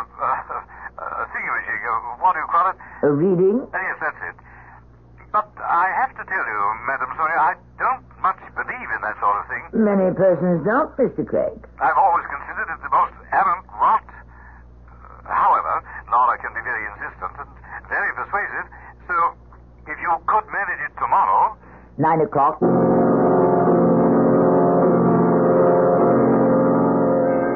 a 1.07 1.25
thingamajig, 1.31 1.81
uh, 1.87 2.19
what 2.19 2.35
do 2.35 2.43
you 2.43 2.51
call 2.51 2.67
it? 2.75 2.77
A 3.07 3.11
reading? 3.15 3.63
Uh, 3.71 3.79
yes, 3.79 3.97
that's 4.03 4.21
it. 4.27 4.37
But 5.31 5.47
I 5.63 5.87
have 5.95 6.11
to 6.19 6.25
tell 6.27 6.47
you, 6.51 6.61
Madam 6.91 7.15
Sonia, 7.15 7.39
I 7.39 7.55
don't 7.79 8.03
much 8.19 8.43
believe 8.59 8.89
in 8.91 9.01
that 9.07 9.15
sort 9.23 9.39
of 9.39 9.47
thing. 9.47 9.63
Many 9.87 10.11
persons 10.19 10.67
don't, 10.67 10.91
Mr. 10.99 11.23
Craig. 11.23 11.55
I've 11.79 11.95
always 11.95 12.10
9 22.01 22.21
o'clock. 22.25 22.57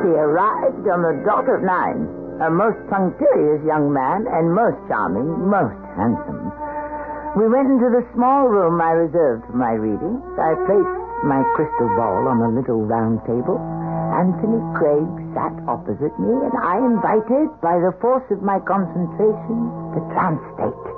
He 0.04 0.12
arrived 0.12 0.84
on 0.84 1.00
the 1.00 1.16
dot 1.24 1.48
of 1.48 1.64
9, 1.64 2.44
a 2.44 2.50
most 2.52 2.76
punctilious 2.92 3.64
young 3.64 3.88
man 3.88 4.28
and 4.28 4.52
most 4.52 4.76
charming, 4.84 5.48
most 5.48 5.80
handsome. 5.96 6.52
We 7.40 7.48
went 7.48 7.72
into 7.72 7.88
the 7.88 8.04
small 8.12 8.52
room 8.52 8.84
I 8.84 8.92
reserved 8.92 9.48
for 9.48 9.56
my 9.56 9.80
reading. 9.80 10.20
I 10.36 10.52
placed 10.68 10.96
my 11.24 11.40
crystal 11.56 11.88
ball 11.96 12.28
on 12.28 12.44
a 12.44 12.52
little 12.52 12.84
round 12.84 13.24
table. 13.24 13.56
Anthony 14.12 14.60
Craig 14.76 15.08
sat 15.32 15.56
opposite 15.64 16.14
me, 16.20 16.30
and 16.30 16.54
I 16.60 16.84
invited, 16.84 17.48
by 17.64 17.80
the 17.80 17.96
force 17.98 18.28
of 18.30 18.44
my 18.44 18.60
concentration, 18.60 19.56
the 19.96 20.04
trance 20.12 20.44
state. 20.52 20.93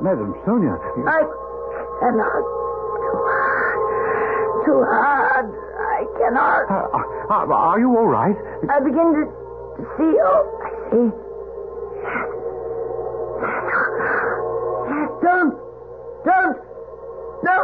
Madam 0.00 0.34
Sonia. 0.44 0.72
I 1.04 1.20
cannot. 2.00 2.42
Too 2.96 3.20
hard. 3.28 3.76
Too 4.64 4.80
hard. 4.88 5.46
I 5.76 6.00
cannot. 6.16 6.64
Uh, 6.70 6.96
uh, 6.96 7.44
uh 7.44 7.52
are 7.52 7.80
you 7.80 7.90
all 7.96 8.08
right? 8.08 8.36
I 8.70 8.80
begin 8.80 9.12
to 9.12 9.22
see. 9.96 10.12
Oh, 10.16 10.42
I 10.64 10.70
see. 10.90 11.06
Don't. 15.20 15.52
Don't. 16.24 16.56
No. 17.44 17.56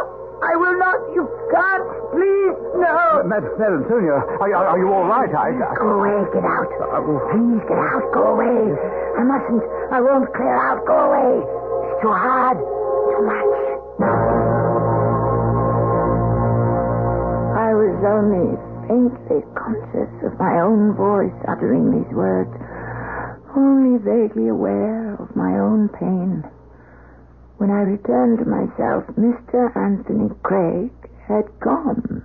I 0.43 0.55
will 0.59 0.77
not. 0.77 0.99
You 1.15 1.23
can't. 1.49 1.87
Please, 2.13 2.55
no. 2.77 3.23
Madam, 3.25 3.49
Madam 3.57 3.81
Sonia, 3.89 4.21
are, 4.37 4.53
are, 4.53 4.67
are 4.75 4.79
you 4.79 4.91
all 4.91 5.07
right? 5.07 5.31
I, 5.33 5.49
uh, 5.55 5.73
Go 5.79 5.97
away. 5.97 6.29
Get 6.29 6.43
out. 6.45 6.69
Please 7.31 7.63
get 7.63 7.79
out. 7.79 8.05
Go 8.13 8.37
away. 8.37 8.75
I 9.17 9.23
mustn't. 9.23 9.63
I 9.89 10.01
won't 10.01 10.29
clear 10.35 10.53
out. 10.53 10.85
Go 10.85 10.93
away. 10.93 11.62
Too 12.03 12.11
hard. 12.11 12.57
Too 12.59 13.23
much. 13.23 13.55
I 17.55 17.71
was 17.71 17.95
only 18.03 18.59
faintly 18.91 19.39
conscious 19.55 20.11
of 20.27 20.37
my 20.37 20.59
own 20.59 20.99
voice 20.99 21.31
uttering 21.47 21.95
these 21.95 22.13
words, 22.13 22.51
only 23.55 24.03
vaguely 24.03 24.49
aware 24.49 25.13
of 25.15 25.33
my 25.33 25.57
own 25.57 25.87
pain. 25.87 26.43
When 27.55 27.71
I 27.71 27.87
returned 27.87 28.39
to 28.39 28.45
myself, 28.51 29.05
Mr. 29.15 29.73
Anthony 29.77 30.29
Craig 30.43 30.91
had 31.25 31.47
gone. 31.61 32.21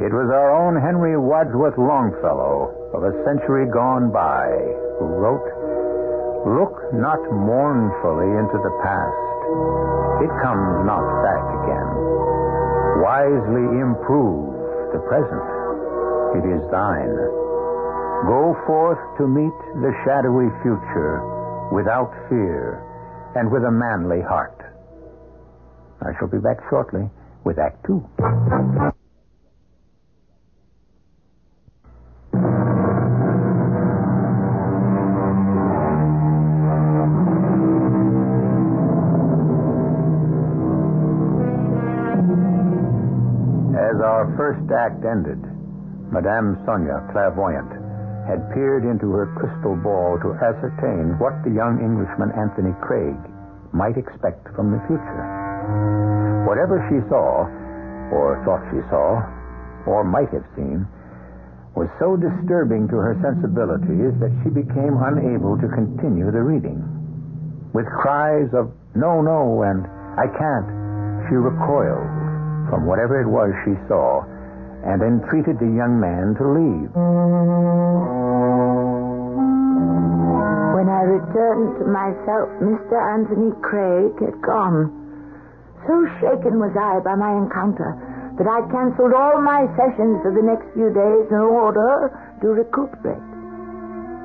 It 0.00 0.14
was 0.16 0.30
our 0.32 0.48
own 0.48 0.80
Henry 0.80 1.18
Wadsworth 1.18 1.76
Longfellow 1.76 2.77
of 2.94 3.04
a 3.04 3.12
century 3.24 3.68
gone 3.68 4.10
by 4.10 4.48
who 4.98 5.06
wrote, 5.20 5.44
Look 6.48 6.74
not 6.94 7.20
mournfully 7.34 8.30
into 8.38 8.58
the 8.62 8.72
past. 8.80 9.28
It 10.24 10.32
comes 10.40 10.86
not 10.86 11.04
back 11.20 11.44
again. 11.62 11.88
Wisely 13.04 13.66
improve 13.82 14.54
the 14.94 15.02
present. 15.06 15.46
It 16.38 16.44
is 16.48 16.62
thine. 16.70 17.14
Go 18.26 18.56
forth 18.66 18.98
to 19.18 19.26
meet 19.26 19.54
the 19.82 19.92
shadowy 20.04 20.48
future 20.62 21.20
without 21.72 22.10
fear 22.28 22.82
and 23.36 23.50
with 23.50 23.62
a 23.64 23.70
manly 23.70 24.22
heart. 24.22 24.56
I 26.00 26.16
shall 26.18 26.28
be 26.28 26.38
back 26.38 26.58
shortly 26.70 27.10
with 27.44 27.58
Act 27.58 27.84
Two. 27.86 28.02
Act 44.88 45.04
ended, 45.04 45.36
Madame 46.08 46.56
Sonia, 46.64 47.04
clairvoyant, 47.12 47.68
had 48.24 48.40
peered 48.56 48.88
into 48.88 49.12
her 49.12 49.28
crystal 49.36 49.76
ball 49.76 50.16
to 50.24 50.32
ascertain 50.40 51.20
what 51.20 51.36
the 51.44 51.52
young 51.52 51.76
Englishman 51.84 52.32
Anthony 52.32 52.72
Craig 52.80 53.16
might 53.76 54.00
expect 54.00 54.48
from 54.56 54.72
the 54.72 54.80
future. 54.88 55.24
Whatever 56.48 56.80
she 56.88 57.04
saw, 57.12 57.44
or 58.08 58.40
thought 58.48 58.64
she 58.72 58.80
saw, 58.88 59.20
or 59.84 60.08
might 60.08 60.32
have 60.32 60.48
seen, 60.56 60.88
was 61.76 61.92
so 62.00 62.16
disturbing 62.16 62.88
to 62.88 62.96
her 62.96 63.12
sensibilities 63.20 64.16
that 64.24 64.32
she 64.40 64.48
became 64.48 64.96
unable 65.04 65.60
to 65.60 65.68
continue 65.68 66.32
the 66.32 66.40
reading. 66.40 66.80
With 67.76 67.84
cries 67.92 68.48
of, 68.56 68.72
no, 68.96 69.20
no, 69.20 69.68
and 69.68 69.84
I 70.16 70.32
can't, 70.32 70.68
she 71.28 71.36
recoiled 71.36 72.08
from 72.72 72.88
whatever 72.88 73.20
it 73.20 73.28
was 73.28 73.52
she 73.68 73.76
saw 73.84 74.24
and 74.84 75.02
entreated 75.02 75.58
the 75.58 75.70
young 75.70 75.98
man 75.98 76.34
to 76.38 76.44
leave. 76.46 76.90
When 80.74 80.88
I 80.88 81.02
returned 81.02 81.78
to 81.82 81.84
myself, 81.90 82.48
Mr. 82.62 82.94
Anthony 82.94 83.50
Craig 83.62 84.14
had 84.22 84.38
gone. 84.42 84.94
So 85.86 86.06
shaken 86.20 86.58
was 86.62 86.74
I 86.78 87.00
by 87.02 87.14
my 87.14 87.34
encounter 87.34 87.96
that 88.38 88.46
I 88.46 88.62
canceled 88.70 89.14
all 89.14 89.42
my 89.42 89.66
sessions 89.74 90.22
for 90.22 90.30
the 90.30 90.42
next 90.46 90.70
few 90.74 90.94
days 90.94 91.26
in 91.30 91.42
order 91.42 92.14
to 92.40 92.46
recuperate. 92.54 93.18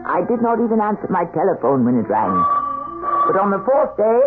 I 0.06 0.22
did 0.30 0.44
not 0.44 0.62
even 0.62 0.78
answer 0.78 1.08
my 1.10 1.26
telephone 1.34 1.86
when 1.86 1.98
it 1.98 2.06
rang. 2.06 2.36
But 3.26 3.40
on 3.42 3.50
the 3.50 3.64
fourth 3.66 3.96
day, 3.98 4.20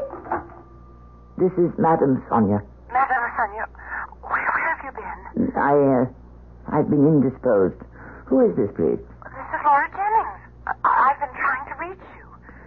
this 1.38 1.52
is 1.61 1.71
Madame 1.78 2.25
Sonia. 2.33 2.64
Madame 2.90 3.26
Sonia, 3.37 3.68
I, 5.36 5.72
uh, 5.76 6.04
I've 6.72 6.88
been 6.88 7.04
indisposed. 7.04 7.76
Who 8.26 8.40
is 8.48 8.56
this, 8.56 8.70
please? 8.74 8.98
This 8.98 9.48
is 9.52 9.60
Laura 9.64 9.86
Jennings. 9.92 10.40
I- 10.66 11.12
I've 11.12 11.20
been 11.20 11.34
trying 11.36 11.66
to 11.70 11.74
reach 11.80 12.06
you. 12.16 12.24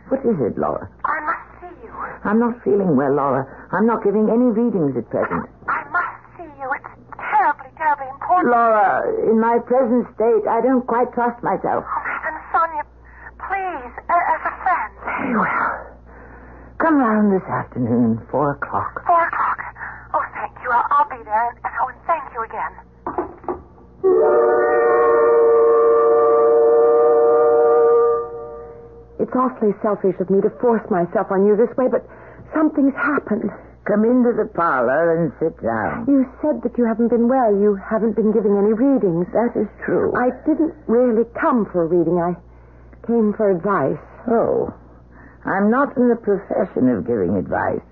What 0.10 0.22
is 0.26 0.38
it, 0.40 0.58
Laura? 0.58 0.88
I 1.06 1.20
must 1.26 1.46
see 1.62 1.74
you. 1.84 1.92
I'm 2.24 2.40
not 2.40 2.62
feeling 2.64 2.96
well, 2.96 3.14
Laura. 3.14 3.44
I'm 3.74 3.86
not 3.86 4.04
giving 4.04 4.30
any 4.30 4.50
readings 4.54 4.96
at 4.98 5.10
present. 5.10 5.50
I 5.68 5.84
must 5.92 6.18
see 6.38 6.48
you. 6.62 6.68
It's 6.78 6.94
terribly, 7.18 7.70
terribly 7.78 8.08
important. 8.10 8.54
Laura, 8.54 9.04
in 9.30 9.40
my 9.40 9.60
present 9.60 10.08
state, 10.16 10.46
I 10.48 10.62
don't 10.62 10.86
quite 10.88 11.12
trust 11.14 11.42
myself. 11.44 11.84
Oh, 11.86 12.02
Madam 12.06 12.40
Sonia, 12.54 12.84
please, 13.38 13.94
a- 14.10 14.26
as 14.34 14.42
a 14.46 14.54
friend. 14.64 14.92
Very 15.06 15.36
well. 15.36 15.86
Come 16.78 16.98
round 16.98 17.34
this 17.34 17.44
afternoon, 17.50 18.22
four 18.32 18.52
o'clock. 18.52 19.04
Four 19.06 19.22
o'clock. 19.28 19.60
Oh, 20.14 20.24
thank 20.34 20.54
you. 20.64 20.72
I'll, 20.72 20.88
I'll 20.92 21.10
be 21.10 21.22
there. 21.24 21.50
And, 21.50 21.74
oh, 21.84 21.88
and 21.92 22.00
again. 22.50 22.74
It's 29.20 29.36
awfully 29.36 29.74
selfish 29.84 30.16
of 30.20 30.30
me 30.30 30.42
to 30.42 30.50
force 30.62 30.84
myself 30.90 31.28
on 31.30 31.46
you 31.46 31.56
this 31.56 31.70
way, 31.78 31.86
but 31.92 32.08
something's 32.54 32.96
happened. 32.96 33.52
Come 33.86 34.06
into 34.06 34.34
the 34.34 34.46
parlor 34.54 35.18
and 35.18 35.34
sit 35.40 35.62
down. 35.62 36.06
You 36.08 36.26
said 36.42 36.62
that 36.64 36.78
you 36.78 36.86
haven't 36.86 37.10
been 37.10 37.28
well. 37.28 37.52
You 37.54 37.76
haven't 37.76 38.16
been 38.16 38.32
giving 38.32 38.58
any 38.58 38.74
readings. 38.74 39.26
That 39.34 39.54
is 39.60 39.68
true. 39.86 40.14
I 40.16 40.30
didn't 40.46 40.74
really 40.88 41.26
come 41.40 41.66
for 41.66 41.84
a 41.84 41.88
reading. 41.88 42.18
I 42.18 42.38
came 43.08 43.34
for 43.34 43.50
advice. 43.50 44.02
Oh, 44.30 44.74
I'm 45.46 45.72
not 45.72 45.98
in 45.98 46.10
the 46.10 46.16
profession 46.16 46.90
of 46.90 47.08
giving 47.08 47.36
advice. 47.36 47.86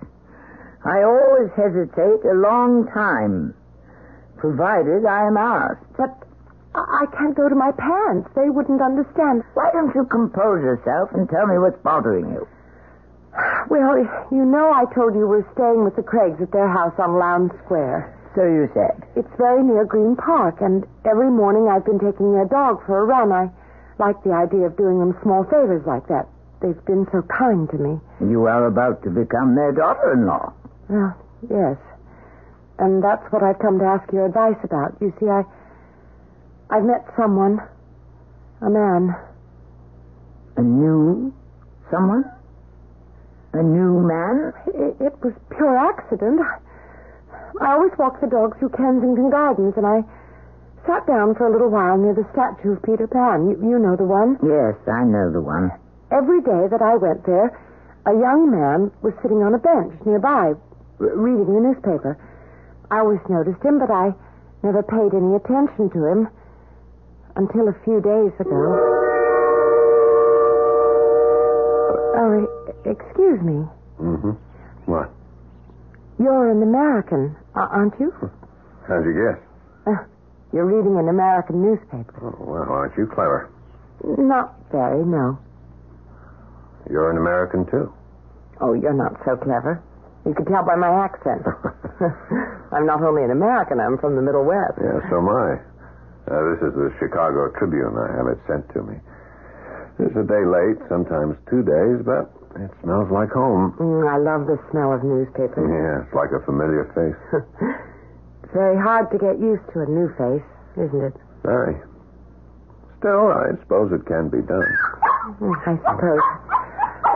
I 0.84 1.02
always 1.02 1.50
hesitate 1.56 2.22
a 2.24 2.38
long 2.38 2.86
time, 2.94 3.54
provided 4.38 5.04
I 5.04 5.26
am 5.26 5.36
asked. 5.36 5.84
But 5.96 6.14
I 6.74 7.04
can't 7.16 7.34
go 7.36 7.48
to 7.48 7.54
my 7.54 7.72
parents. 7.72 8.30
They 8.34 8.50
wouldn't 8.50 8.80
understand. 8.80 9.42
Why 9.54 9.70
don't 9.72 9.94
you 9.94 10.06
compose 10.06 10.62
yourself 10.62 11.10
and 11.12 11.28
tell 11.28 11.46
me 11.46 11.58
what's 11.58 11.80
bothering 11.82 12.30
you? 12.30 12.46
Well, 13.70 13.98
you 14.30 14.44
know 14.44 14.72
I 14.72 14.84
told 14.94 15.14
you 15.14 15.26
we're 15.28 15.46
staying 15.54 15.84
with 15.84 15.96
the 15.96 16.02
Craigs 16.02 16.40
at 16.40 16.50
their 16.52 16.68
house 16.68 16.94
on 16.98 17.18
Lowndes 17.18 17.54
Square. 17.64 18.14
So 18.34 18.44
you 18.44 18.68
said. 18.74 19.02
It's 19.16 19.34
very 19.38 19.62
near 19.62 19.84
Green 19.84 20.14
Park, 20.14 20.60
and 20.60 20.86
every 21.04 21.30
morning 21.30 21.68
I've 21.68 21.84
been 21.84 21.98
taking 21.98 22.32
their 22.32 22.46
dog 22.46 22.84
for 22.86 23.00
a 23.00 23.04
run. 23.04 23.32
I 23.32 23.50
like 23.98 24.22
the 24.22 24.32
idea 24.32 24.66
of 24.66 24.76
doing 24.76 24.98
them 24.98 25.16
small 25.22 25.44
favors 25.44 25.82
like 25.86 26.06
that. 26.08 26.28
They've 26.60 26.84
been 26.86 27.06
so 27.10 27.22
kind 27.22 27.68
to 27.70 27.78
me. 27.78 27.98
You 28.20 28.46
are 28.46 28.66
about 28.66 29.02
to 29.04 29.10
become 29.10 29.54
their 29.54 29.72
daughter-in-law. 29.72 30.52
Well, 30.88 31.14
yes. 31.50 31.76
And 32.78 33.02
that's 33.02 33.24
what 33.32 33.42
I've 33.42 33.58
come 33.58 33.78
to 33.80 33.84
ask 33.84 34.10
your 34.12 34.26
advice 34.26 34.58
about. 34.62 34.94
You 35.00 35.12
see, 35.18 35.26
I. 35.26 35.42
I've 36.70 36.84
met 36.84 37.04
someone. 37.16 37.58
A 38.60 38.70
man. 38.70 39.14
A 40.56 40.62
new 40.62 41.32
someone? 41.90 42.24
A 43.54 43.62
new 43.62 44.00
man? 44.04 44.52
It, 44.66 44.96
it 45.00 45.14
was 45.24 45.32
pure 45.50 45.76
accident. 45.78 46.40
I 47.60 47.72
always 47.72 47.92
walk 47.98 48.20
the 48.20 48.26
dog 48.28 48.58
through 48.58 48.70
Kensington 48.76 49.30
Gardens, 49.30 49.74
and 49.76 49.86
I 49.86 50.04
sat 50.86 51.06
down 51.06 51.34
for 51.34 51.46
a 51.48 51.52
little 51.52 51.70
while 51.70 51.96
near 51.96 52.14
the 52.14 52.26
statue 52.32 52.76
of 52.76 52.82
Peter 52.82 53.06
Pan. 53.08 53.48
You, 53.48 53.56
you 53.62 53.78
know 53.78 53.96
the 53.96 54.04
one. 54.04 54.36
Yes, 54.44 54.76
I 54.86 55.02
know 55.04 55.32
the 55.32 55.40
one. 55.40 55.72
Every 56.12 56.40
day 56.42 56.68
that 56.70 56.82
I 56.82 56.96
went 56.96 57.24
there, 57.24 57.54
a 58.06 58.14
young 58.14 58.50
man 58.50 58.90
was 59.02 59.14
sitting 59.22 59.42
on 59.42 59.54
a 59.54 59.58
bench 59.62 59.94
nearby, 60.04 60.52
r- 61.00 61.16
reading 61.16 61.54
the 61.54 61.60
newspaper. 61.72 62.18
I 62.90 63.00
always 63.00 63.20
noticed 63.28 63.62
him, 63.62 63.78
but 63.78 63.90
I 63.90 64.14
never 64.62 64.82
paid 64.82 65.12
any 65.14 65.36
attention 65.36 65.90
to 65.90 66.00
him 66.06 66.28
until 67.36 67.68
a 67.68 67.76
few 67.84 68.00
days 68.00 68.32
ago. 68.40 68.60
Oh, 72.18 72.46
excuse 72.84 73.40
me. 73.42 73.64
Mm-hmm. 74.00 74.32
What? 74.90 75.10
You're 76.18 76.50
an 76.50 76.62
American, 76.62 77.36
aren't 77.54 77.94
you? 78.00 78.10
How'd 78.88 79.04
you 79.04 79.14
guess? 79.14 79.38
Uh, 79.86 80.04
you're 80.52 80.64
reading 80.66 80.98
an 80.98 81.08
American 81.08 81.62
newspaper. 81.62 82.34
Oh, 82.34 82.44
well, 82.44 82.66
aren't 82.68 82.96
you 82.96 83.06
clever? 83.06 83.50
Not 84.02 84.54
very, 84.72 85.04
no. 85.04 85.38
You're 86.90 87.10
an 87.10 87.18
American, 87.18 87.66
too. 87.66 87.92
Oh, 88.60 88.72
you're 88.72 88.94
not 88.94 89.12
so 89.24 89.36
clever. 89.36 89.82
You 90.28 90.36
can 90.36 90.44
tell 90.44 90.60
by 90.60 90.76
my 90.76 90.92
accent. 91.08 91.40
I'm 92.76 92.84
not 92.84 93.00
only 93.00 93.24
an 93.24 93.32
American, 93.32 93.80
I'm 93.80 93.96
from 93.96 94.12
the 94.12 94.20
Middle 94.20 94.44
West. 94.44 94.76
Yeah, 94.76 95.00
so 95.08 95.24
am 95.24 95.28
I. 95.32 95.56
Uh, 96.28 96.36
this 96.52 96.60
is 96.68 96.76
the 96.76 96.92
Chicago 97.00 97.48
Tribune. 97.56 97.96
I 97.96 98.12
have 98.12 98.28
it 98.28 98.36
sent 98.44 98.68
to 98.76 98.84
me. 98.84 99.00
It's 99.96 100.12
a 100.12 100.28
day 100.28 100.44
late, 100.44 100.76
sometimes 100.92 101.40
two 101.48 101.64
days, 101.64 102.04
but 102.04 102.28
it 102.60 102.68
smells 102.84 103.08
like 103.08 103.32
home. 103.32 103.72
Mm, 103.80 104.04
I 104.04 104.20
love 104.20 104.44
the 104.44 104.60
smell 104.68 104.92
of 104.92 105.00
newspapers. 105.00 105.64
Yeah, 105.64 106.04
it's 106.04 106.12
like 106.12 106.28
a 106.36 106.44
familiar 106.44 106.84
face. 106.92 107.16
It's 108.44 108.52
very 108.52 108.76
hard 108.76 109.08
to 109.10 109.18
get 109.18 109.40
used 109.40 109.64
to 109.72 109.80
a 109.80 109.88
new 109.88 110.12
face, 110.20 110.44
isn't 110.76 111.02
it? 111.08 111.16
Very. 111.40 111.80
Still, 113.00 113.32
I 113.32 113.56
suppose 113.64 113.96
it 113.96 114.04
can 114.04 114.28
be 114.28 114.44
done. 114.44 114.68
Mm, 115.40 115.56
I 115.64 115.74
suppose. 115.80 116.20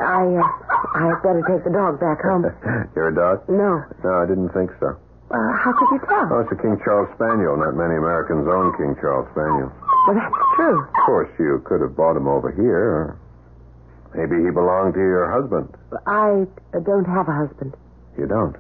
I, 0.03 0.23
uh, 0.27 0.99
I'd 0.99 1.23
better 1.23 1.43
take 1.47 1.63
the 1.65 1.71
dog 1.73 1.99
back 2.03 2.21
home. 2.23 2.45
You're 2.97 3.09
a 3.11 3.15
dog? 3.15 3.47
No. 3.49 3.83
No, 4.05 4.11
I 4.23 4.27
didn't 4.27 4.51
think 4.51 4.71
so. 4.81 4.99
Uh, 5.31 5.39
how 5.57 5.73
could 5.73 5.89
you 5.97 6.01
tell? 6.05 6.29
Oh, 6.29 6.41
it's 6.45 6.53
a 6.53 6.59
King 6.61 6.77
Charles 6.85 7.09
Spaniel. 7.17 7.57
Not 7.57 7.73
many 7.73 7.97
Americans 7.97 8.45
own 8.45 8.77
King 8.77 8.93
Charles 9.01 9.25
Spaniel. 9.33 9.73
Well, 10.07 10.17
that's 10.19 10.41
true. 10.57 10.83
Of 10.85 10.93
course, 11.07 11.31
you 11.39 11.63
could 11.65 11.81
have 11.81 11.97
bought 11.97 12.17
him 12.19 12.29
over 12.29 12.51
here, 12.53 13.17
maybe 14.15 14.37
he 14.45 14.51
belonged 14.51 14.93
to 14.95 15.01
your 15.01 15.31
husband. 15.31 15.73
I 16.07 16.45
don't 16.85 17.07
have 17.09 17.29
a 17.29 17.33
husband. 17.33 17.73
You 18.19 18.27
don't. 18.27 18.57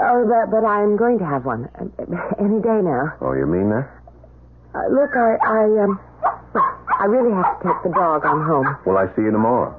Oh, 0.00 0.24
but, 0.26 0.50
but 0.50 0.66
I'm 0.66 0.96
going 0.96 1.18
to 1.18 1.26
have 1.26 1.44
one. 1.44 1.68
Any 2.40 2.58
day 2.62 2.80
now. 2.82 3.14
Oh, 3.20 3.34
you 3.34 3.46
mean 3.46 3.70
that? 3.70 3.86
Uh, 4.74 4.86
look, 4.90 5.10
I, 5.14 5.34
I, 5.42 5.62
um, 5.82 6.00
I 6.98 7.04
really 7.06 7.34
have 7.34 7.58
to 7.60 7.68
take 7.68 7.82
the 7.82 7.90
dog 7.94 8.24
on 8.24 8.42
home. 8.46 8.66
Well, 8.86 8.98
I 8.98 9.06
see 9.14 9.22
you 9.22 9.30
tomorrow? 9.30 9.74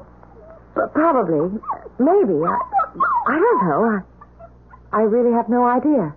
But 0.75 0.93
probably, 0.93 1.59
maybe. 1.99 2.33
I, 2.43 2.57
I 3.27 3.35
don't 3.35 3.67
know. 3.67 4.01
I, 4.93 4.99
I 4.99 5.01
really 5.03 5.33
have 5.33 5.49
no 5.49 5.65
idea. 5.65 6.15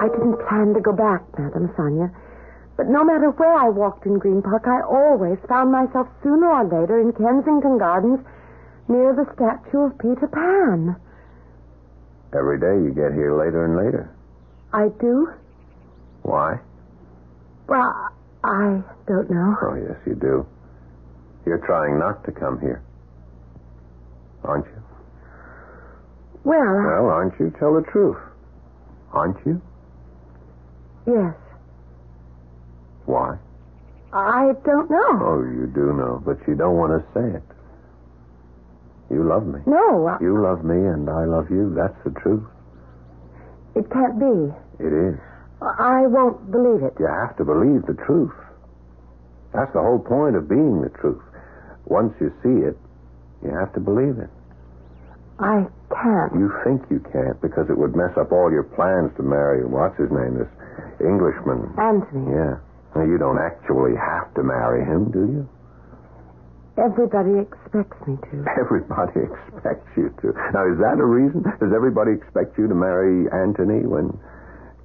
I 0.00 0.08
didn't 0.08 0.40
plan 0.48 0.72
to 0.74 0.80
go 0.80 0.92
back, 0.92 1.22
Madam 1.38 1.70
Sonia. 1.76 2.10
But 2.76 2.88
no 2.88 3.04
matter 3.04 3.30
where 3.30 3.54
I 3.54 3.68
walked 3.68 4.06
in 4.06 4.18
Green 4.18 4.40
Park, 4.40 4.64
I 4.66 4.80
always 4.80 5.38
found 5.48 5.70
myself 5.70 6.08
sooner 6.22 6.48
or 6.48 6.64
later 6.64 6.98
in 6.98 7.12
Kensington 7.12 7.76
Gardens 7.76 8.20
near 8.88 9.12
the 9.12 9.28
statue 9.34 9.80
of 9.80 9.98
Peter 9.98 10.26
Pan. 10.26 10.96
Every 12.32 12.58
day 12.58 12.82
you 12.82 12.92
get 12.94 13.12
here 13.12 13.36
later 13.36 13.64
and 13.64 13.76
later. 13.76 14.10
I 14.72 14.88
do? 15.00 15.28
Why? 16.22 16.60
Well, 17.66 18.10
I 18.44 18.82
don't 19.06 19.30
know. 19.30 19.56
Oh, 19.62 19.74
yes, 19.74 19.96
you 20.06 20.14
do. 20.14 20.46
You're 21.46 21.64
trying 21.66 21.98
not 21.98 22.24
to 22.24 22.32
come 22.32 22.60
here. 22.60 22.82
Aren't 24.44 24.66
you? 24.66 24.82
Well, 26.44 26.58
Well, 26.58 27.06
aren't 27.10 27.38
you? 27.38 27.50
Tell 27.58 27.74
the 27.74 27.82
truth. 27.90 28.16
Aren't 29.12 29.36
you? 29.46 29.60
yes. 31.06 31.34
Why? 33.06 33.36
I 34.12 34.52
don't 34.64 34.90
know. 34.90 35.18
Oh, 35.22 35.42
you 35.42 35.66
do 35.74 35.92
know, 35.92 36.22
but 36.24 36.38
you 36.46 36.54
don't 36.54 36.76
want 36.76 36.92
to 36.92 37.04
say 37.12 37.36
it. 37.36 37.42
You 39.10 39.24
love 39.24 39.46
me. 39.46 39.60
No, 39.66 40.06
I- 40.06 40.18
You 40.20 40.40
love 40.40 40.64
me, 40.64 40.76
and 40.76 41.08
I 41.10 41.24
love 41.24 41.50
you. 41.50 41.74
That's 41.74 41.96
the 42.04 42.10
truth. 42.20 42.44
it 43.74 43.88
can't 43.90 44.18
be. 44.18 44.52
It 44.84 44.92
is. 44.92 45.18
I 45.62 46.06
won't 46.06 46.50
believe 46.50 46.82
it. 46.82 46.94
You 46.98 47.06
have 47.06 47.36
to 47.36 47.44
believe 47.44 47.84
the 47.86 47.96
truth. 48.06 48.32
That's 49.52 49.72
the 49.72 49.80
whole 49.82 49.98
point 49.98 50.36
of 50.36 50.48
being 50.48 50.80
the 50.80 50.88
truth. 51.00 51.22
Once 51.86 52.14
you 52.20 52.32
see 52.42 52.64
it, 52.64 52.78
you 53.44 53.50
have 53.50 53.72
to 53.74 53.80
believe 53.80 54.18
it. 54.18 54.30
I 55.40 55.66
can't. 55.90 56.32
You 56.36 56.52
think 56.64 56.82
you 56.90 57.00
can't 57.12 57.40
because 57.40 57.68
it 57.68 57.76
would 57.76 57.96
mess 57.96 58.12
up 58.16 58.32
all 58.32 58.52
your 58.52 58.62
plans 58.62 59.10
to 59.16 59.22
marry, 59.22 59.64
what's 59.64 59.96
his 59.98 60.10
name, 60.12 60.36
this 60.38 60.48
Englishman. 61.00 61.72
Anthony, 61.80 62.30
Yeah. 62.30 62.56
Well, 62.94 63.06
you 63.06 63.18
don't 63.18 63.38
actually 63.38 63.96
have 63.96 64.32
to 64.34 64.42
marry 64.42 64.84
him, 64.84 65.10
do 65.10 65.20
you? 65.26 65.48
everybody 66.80 67.38
expects 67.38 67.96
me 68.08 68.16
to. 68.32 68.44
Everybody 68.60 69.20
expects 69.28 69.86
you 69.96 70.08
to. 70.22 70.32
Now, 70.56 70.64
is 70.64 70.78
that 70.80 70.96
a 70.98 71.04
reason? 71.04 71.42
Does 71.60 71.72
everybody 71.76 72.12
expect 72.12 72.56
you 72.56 72.68
to 72.68 72.74
marry 72.74 73.28
Anthony 73.30 73.84
when 73.84 74.16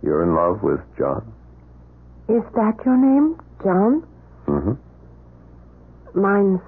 you're 0.05 0.21
in 0.21 0.35
love 0.35 0.61
with 0.61 0.79
John? 0.97 1.33
Is 2.29 2.43
that 2.53 2.77
your 2.85 2.95
name, 2.95 3.41
John? 3.63 4.05
Mm-hmm. 4.47 6.21
Mine's 6.21 6.61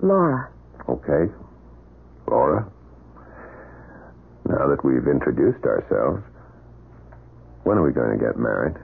Laura. 0.00 0.48
Okay. 0.88 1.30
Laura. 2.28 2.64
Now 4.48 4.68
that 4.68 4.84
we've 4.84 5.06
introduced 5.06 5.64
ourselves, 5.66 6.22
when 7.64 7.76
are 7.76 7.82
we 7.82 7.92
going 7.92 8.16
to 8.16 8.24
get 8.24 8.38
married? 8.38 8.76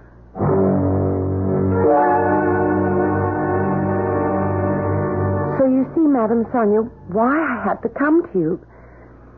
So 5.58 5.64
you 5.64 5.86
see, 5.94 6.02
Madam 6.02 6.44
Sonia, 6.52 6.82
why 7.14 7.30
I 7.32 7.64
had 7.64 7.80
to 7.82 7.88
come 7.88 8.26
to 8.32 8.38
you. 8.38 8.66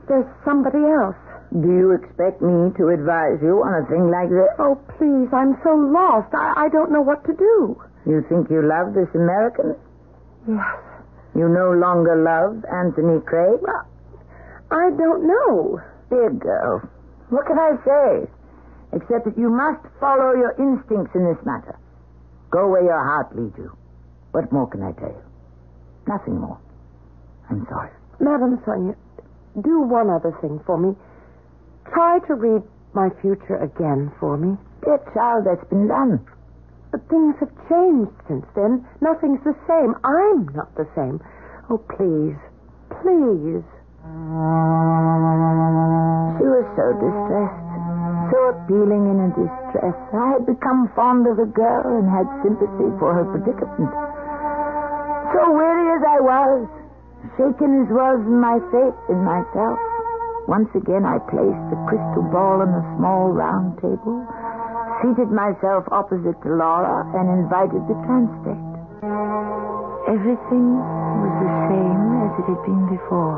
There's 0.08 0.26
somebody 0.44 0.78
else. 0.78 1.16
Do 1.52 1.68
you 1.68 1.92
expect 1.96 2.42
me 2.42 2.70
to 2.76 2.88
advise 2.92 3.40
you 3.40 3.64
on 3.64 3.72
a 3.80 3.84
thing 3.88 4.12
like 4.12 4.28
this? 4.28 4.52
Oh, 4.60 4.76
please, 5.00 5.32
I'm 5.32 5.56
so 5.64 5.72
lost. 5.72 6.28
I, 6.36 6.66
I 6.66 6.68
don't 6.68 6.92
know 6.92 7.00
what 7.00 7.24
to 7.24 7.32
do. 7.32 7.80
You 8.04 8.20
think 8.28 8.50
you 8.50 8.60
love 8.60 8.92
this 8.92 9.08
American? 9.16 9.72
Yes. 10.46 10.76
You 11.34 11.48
no 11.48 11.72
longer 11.72 12.16
love 12.20 12.64
Anthony 12.68 13.20
Craig? 13.24 13.60
Well, 13.62 13.84
I 14.70 14.90
don't 14.96 15.24
know. 15.26 15.80
Dear 16.10 16.30
girl, 16.36 16.82
what 17.30 17.46
can 17.46 17.58
I 17.58 17.76
say? 17.84 18.28
Except 18.92 19.24
that 19.24 19.36
you 19.38 19.48
must 19.48 19.80
follow 20.00 20.32
your 20.36 20.52
instincts 20.60 21.14
in 21.14 21.24
this 21.24 21.40
matter. 21.44 21.78
Go 22.50 22.68
where 22.68 22.84
your 22.84 23.00
heart 23.04 23.34
leads 23.36 23.56
you. 23.56 23.72
What 24.32 24.52
more 24.52 24.68
can 24.68 24.82
I 24.82 24.92
tell 24.92 25.08
you? 25.08 25.24
Nothing 26.06 26.40
more. 26.40 26.58
I'm 27.50 27.66
sorry. 27.68 27.90
Madam 28.20 28.60
Sonia, 28.64 28.96
do 29.60 29.80
one 29.80 30.10
other 30.10 30.36
thing 30.40 30.60
for 30.66 30.76
me. 30.78 30.96
Try 31.92 32.18
to 32.26 32.34
read 32.34 32.62
my 32.94 33.08
future 33.20 33.56
again 33.56 34.12
for 34.20 34.36
me. 34.36 34.56
Dear 34.84 34.98
child, 35.14 35.46
that's 35.46 35.64
been 35.68 35.88
done. 35.88 36.20
But 36.90 37.08
things 37.08 37.36
have 37.40 37.52
changed 37.68 38.12
since 38.28 38.46
then. 38.56 38.86
Nothing's 39.00 39.42
the 39.44 39.56
same. 39.68 39.94
I'm 40.04 40.48
not 40.56 40.74
the 40.76 40.88
same. 40.96 41.20
Oh, 41.68 41.78
please, 41.78 42.36
please. 42.88 43.64
She 46.38 46.46
was 46.48 46.64
so 46.80 46.86
distressed, 46.96 47.68
so 48.32 48.38
appealing 48.56 49.04
in 49.04 49.16
her 49.20 49.32
distress. 49.36 49.96
I 50.16 50.38
had 50.38 50.46
become 50.48 50.88
fond 50.96 51.28
of 51.28 51.36
the 51.36 51.50
girl 51.52 51.98
and 51.98 52.08
had 52.08 52.24
sympathy 52.40 52.88
for 52.96 53.12
her 53.12 53.26
predicament. 53.28 53.92
So 55.36 55.52
weary 55.52 55.92
as 55.92 56.02
I 56.08 56.18
was, 56.24 56.68
shaken 57.36 57.84
as 57.84 57.88
was 57.92 58.24
my 58.24 58.56
faith 58.72 58.96
in 59.12 59.20
myself, 59.28 59.76
once 60.48 60.72
again 60.72 61.04
I 61.04 61.20
placed 61.28 61.64
the 61.68 61.76
crystal 61.92 62.24
ball 62.32 62.64
on 62.64 62.72
the 62.72 62.80
small 62.96 63.28
round 63.36 63.76
table, 63.84 64.24
seated 65.04 65.28
myself 65.28 65.84
opposite 65.92 66.40
to 66.40 66.48
Laura, 66.56 67.04
and 67.12 67.28
invited 67.28 67.84
the 67.84 67.92
translate. 68.08 68.68
Everything 70.08 70.66
was 71.20 71.34
the 71.44 71.52
same 71.68 72.02
as 72.24 72.32
it 72.40 72.48
had 72.48 72.60
been 72.64 72.80
before. 72.88 73.36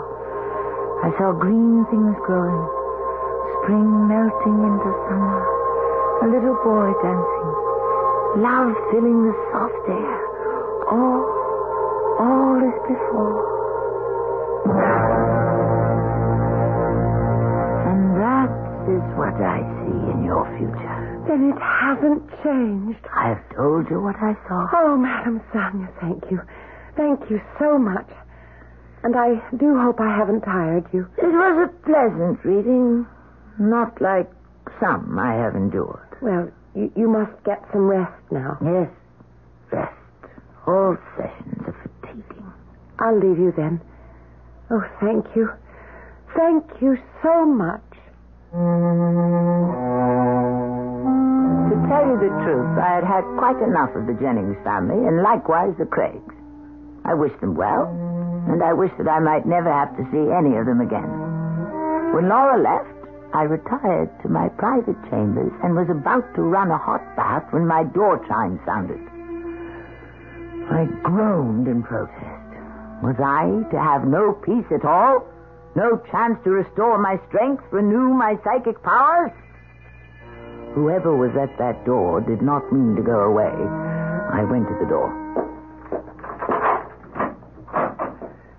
I 1.02 1.10
saw 1.18 1.34
green 1.34 1.82
things 1.90 2.14
growing, 2.22 2.62
spring 3.58 3.90
melting 4.06 4.58
into 4.62 4.90
summer, 5.10 5.42
a 6.22 6.26
little 6.30 6.54
boy 6.62 6.94
dancing, 7.02 7.50
love 8.38 8.70
filling 8.94 9.26
the 9.26 9.34
soft 9.50 9.82
air. 9.90 10.14
All, 10.94 11.26
all 12.22 12.62
is 12.62 12.78
before. 12.86 13.50
Is 18.90 19.04
what 19.14 19.36
I 19.38 19.62
see 19.86 20.00
in 20.10 20.24
your 20.26 20.42
future. 20.58 20.98
Then 21.30 21.54
it 21.54 21.60
hasn't 21.62 22.26
changed. 22.42 23.04
I've 23.14 23.42
told 23.54 23.86
you 23.90 24.00
what 24.02 24.16
I 24.18 24.34
saw. 24.48 24.66
Oh, 24.74 24.96
Madame 24.96 25.40
Sonia, 25.52 25.88
thank 26.00 26.24
you. 26.30 26.40
Thank 26.96 27.30
you 27.30 27.40
so 27.58 27.78
much. 27.78 28.08
And 29.02 29.14
I 29.16 29.38
do 29.56 29.78
hope 29.78 30.00
I 30.00 30.10
haven't 30.14 30.42
tired 30.42 30.84
you. 30.92 31.06
It 31.18 31.30
was 31.30 31.68
a 31.68 31.86
pleasant 31.86 32.44
reading, 32.44 33.06
not 33.58 34.00
like 34.00 34.28
some 34.80 35.18
I 35.18 35.34
have 35.34 35.54
endured. 35.54 36.08
Well, 36.20 36.50
you, 36.74 36.92
you 36.96 37.08
must 37.08 37.32
get 37.44 37.62
some 37.72 37.86
rest 37.86 38.12
now. 38.30 38.58
Yes, 38.60 38.90
rest. 39.72 39.94
All 40.66 40.96
sessions 41.16 41.62
are 41.66 41.90
fatiguing. 42.02 42.52
I'll 42.98 43.16
leave 43.18 43.38
you 43.38 43.52
then. 43.56 43.80
Oh, 44.70 44.82
thank 45.00 45.24
you. 45.34 45.48
Thank 46.36 46.64
you 46.82 46.96
so 47.22 47.46
much. 47.46 47.82
To 48.50 48.56
tell 51.86 52.02
you 52.02 52.18
the 52.18 52.34
truth, 52.42 52.74
I 52.82 52.98
had 52.98 53.04
had 53.04 53.22
quite 53.38 53.62
enough 53.62 53.94
of 53.94 54.10
the 54.10 54.14
Jennings 54.14 54.56
family, 54.64 55.06
and 55.06 55.22
likewise 55.22 55.70
the 55.78 55.86
Craigs. 55.86 56.34
I 57.04 57.14
wished 57.14 57.40
them 57.40 57.54
well, 57.54 57.86
and 58.50 58.60
I 58.60 58.72
wished 58.72 58.98
that 58.98 59.06
I 59.06 59.20
might 59.20 59.46
never 59.46 59.70
have 59.70 59.96
to 59.96 60.02
see 60.10 60.32
any 60.34 60.56
of 60.56 60.66
them 60.66 60.80
again. 60.80 61.06
When 62.12 62.28
Laura 62.28 62.58
left, 62.58 62.90
I 63.32 63.42
retired 63.42 64.10
to 64.22 64.28
my 64.28 64.48
private 64.48 64.98
chambers 65.08 65.52
and 65.62 65.76
was 65.76 65.88
about 65.88 66.34
to 66.34 66.42
run 66.42 66.72
a 66.72 66.78
hot 66.78 67.14
bath 67.14 67.46
when 67.52 67.68
my 67.68 67.84
door 67.84 68.18
chime 68.26 68.58
sounded. 68.66 68.98
I 70.72 70.86
groaned 71.04 71.68
in 71.68 71.84
protest. 71.84 72.50
Was 73.00 73.14
I 73.22 73.62
to 73.70 73.78
have 73.78 74.08
no 74.08 74.32
peace 74.32 74.66
at 74.74 74.84
all? 74.84 75.24
No 75.74 75.98
chance 76.10 76.38
to 76.44 76.50
restore 76.50 76.98
my 76.98 77.18
strength, 77.28 77.62
renew 77.70 78.12
my 78.12 78.36
psychic 78.44 78.82
powers? 78.82 79.30
Whoever 80.74 81.16
was 81.16 81.30
at 81.36 81.56
that 81.58 81.84
door 81.84 82.20
did 82.20 82.42
not 82.42 82.72
mean 82.72 82.96
to 82.96 83.02
go 83.02 83.20
away. 83.30 83.50
I 83.50 84.44
went 84.44 84.66
to 84.68 84.74
the 84.80 84.86
door. 84.88 85.10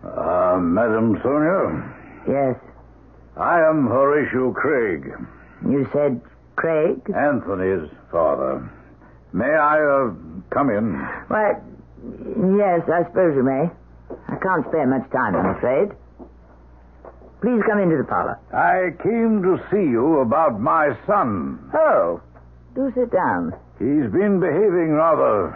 Ah, 0.04 0.54
Uh, 0.54 0.60
Madam 0.60 1.20
Sonia, 1.24 1.84
Yes, 2.28 2.56
I 3.38 3.60
am 3.62 3.88
Horatio 3.88 4.52
Craig, 4.52 5.12
you 5.68 5.88
said 5.94 6.22
Craig? 6.56 7.00
Anthony's 7.16 7.90
father. 8.12 8.70
May 9.34 9.50
I 9.56 9.80
uh, 9.82 10.12
come 10.50 10.70
in? 10.70 10.94
Well, 11.30 11.56
yes, 12.60 12.82
I 12.92 13.04
suppose 13.08 13.36
you 13.36 13.44
may. 13.44 13.70
I 14.28 14.36
can't 14.36 14.66
spare 14.68 14.86
much 14.88 15.10
time, 15.12 15.36
I'm 15.36 15.56
afraid. 15.56 15.92
Please 17.42 17.62
come 17.68 17.80
into 17.80 17.98
the 17.98 18.04
parlor. 18.04 18.38
I 18.54 18.92
came 19.02 19.42
to 19.42 19.58
see 19.72 19.90
you 19.90 20.20
about 20.20 20.60
my 20.62 20.96
son. 21.08 21.60
Oh, 21.74 22.22
do 22.76 22.92
sit 22.94 23.12
down. 23.12 23.54
He's 23.80 24.12
been 24.12 24.40
behaving 24.40 24.92
rather, 24.94 25.50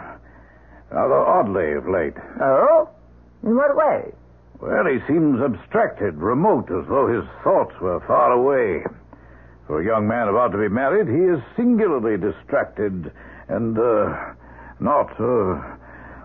rather 0.90 1.14
oddly 1.14 1.72
of 1.74 1.88
late. 1.88 2.16
Oh? 2.40 2.88
In 3.44 3.54
what 3.54 3.76
way? 3.76 4.12
Well, 4.60 4.86
he 4.86 4.98
seems 5.06 5.40
abstracted, 5.40 6.16
remote, 6.16 6.70
as 6.72 6.88
though 6.88 7.06
his 7.06 7.24
thoughts 7.44 7.78
were 7.80 8.00
far 8.00 8.32
away. 8.32 8.82
For 9.66 9.80
a 9.80 9.84
young 9.84 10.08
man 10.08 10.28
about 10.28 10.52
to 10.52 10.58
be 10.58 10.68
married, 10.68 11.06
he 11.06 11.24
is 11.24 11.40
singularly 11.56 12.16
distracted 12.16 13.12
and 13.48 13.78
uh, 13.78 14.34
not 14.80 15.10
uh, 15.20 15.76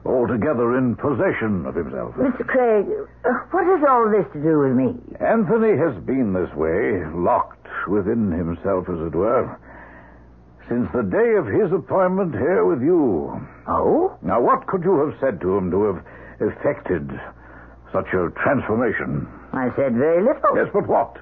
altogether 0.05 0.77
in 0.77 0.95
possession 0.95 1.65
of 1.65 1.75
himself. 1.75 2.15
Mr. 2.15 2.45
Craig, 2.45 2.85
uh, 3.25 3.29
what 3.51 3.65
has 3.65 3.81
all 3.87 4.09
this 4.09 4.25
to 4.33 4.41
do 4.41 4.59
with 4.59 4.73
me? 4.73 4.97
Anthony 5.19 5.77
has 5.77 5.93
been 6.03 6.33
this 6.33 6.49
way, 6.55 7.05
locked 7.13 7.67
within 7.87 8.31
himself, 8.31 8.89
as 8.89 8.99
it 9.07 9.15
were, 9.15 9.57
since 10.67 10.87
the 10.93 11.03
day 11.03 11.35
of 11.37 11.45
his 11.45 11.71
appointment 11.71 12.33
here 12.33 12.65
with 12.65 12.81
you. 12.81 13.29
Oh? 13.67 14.17
Now, 14.21 14.41
what 14.41 14.67
could 14.67 14.83
you 14.83 14.97
have 15.05 15.19
said 15.19 15.41
to 15.41 15.57
him 15.57 15.69
to 15.71 15.83
have 15.93 16.05
effected 16.39 17.09
such 17.93 18.07
a 18.13 18.31
transformation? 18.41 19.27
I 19.53 19.69
said 19.75 19.93
very 19.93 20.23
little. 20.23 20.55
Yes, 20.55 20.69
but 20.73 20.87
what? 20.87 21.17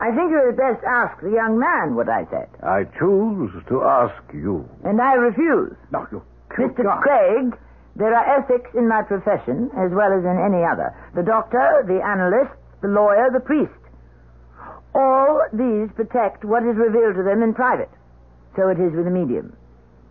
I 0.00 0.14
think 0.14 0.30
you 0.30 0.38
had 0.46 0.56
best 0.56 0.84
ask 0.84 1.20
the 1.20 1.30
young 1.30 1.58
man 1.58 1.96
what 1.96 2.08
I 2.08 2.24
said. 2.30 2.46
I 2.62 2.84
choose 2.98 3.50
to 3.68 3.82
ask 3.82 4.22
you. 4.32 4.68
And 4.84 5.00
I 5.00 5.14
refuse. 5.14 5.74
Now, 5.90 6.06
you. 6.12 6.22
Mr. 6.50 7.00
Craig, 7.02 7.58
there 7.98 8.14
are 8.14 8.38
ethics 8.38 8.70
in 8.74 8.86
my 8.86 9.02
profession 9.02 9.70
as 9.74 9.90
well 9.90 10.14
as 10.14 10.22
in 10.22 10.38
any 10.38 10.62
other. 10.62 10.94
The 11.14 11.26
doctor, 11.26 11.82
the 11.82 11.98
analyst, 11.98 12.54
the 12.80 12.88
lawyer, 12.88 13.28
the 13.34 13.42
priest. 13.42 13.74
All 14.94 15.42
these 15.52 15.90
protect 15.98 16.44
what 16.44 16.62
is 16.62 16.78
revealed 16.78 17.16
to 17.16 17.24
them 17.26 17.42
in 17.42 17.54
private. 17.54 17.90
So 18.54 18.68
it 18.70 18.78
is 18.78 18.94
with 18.94 19.04
the 19.04 19.10
medium. 19.10 19.52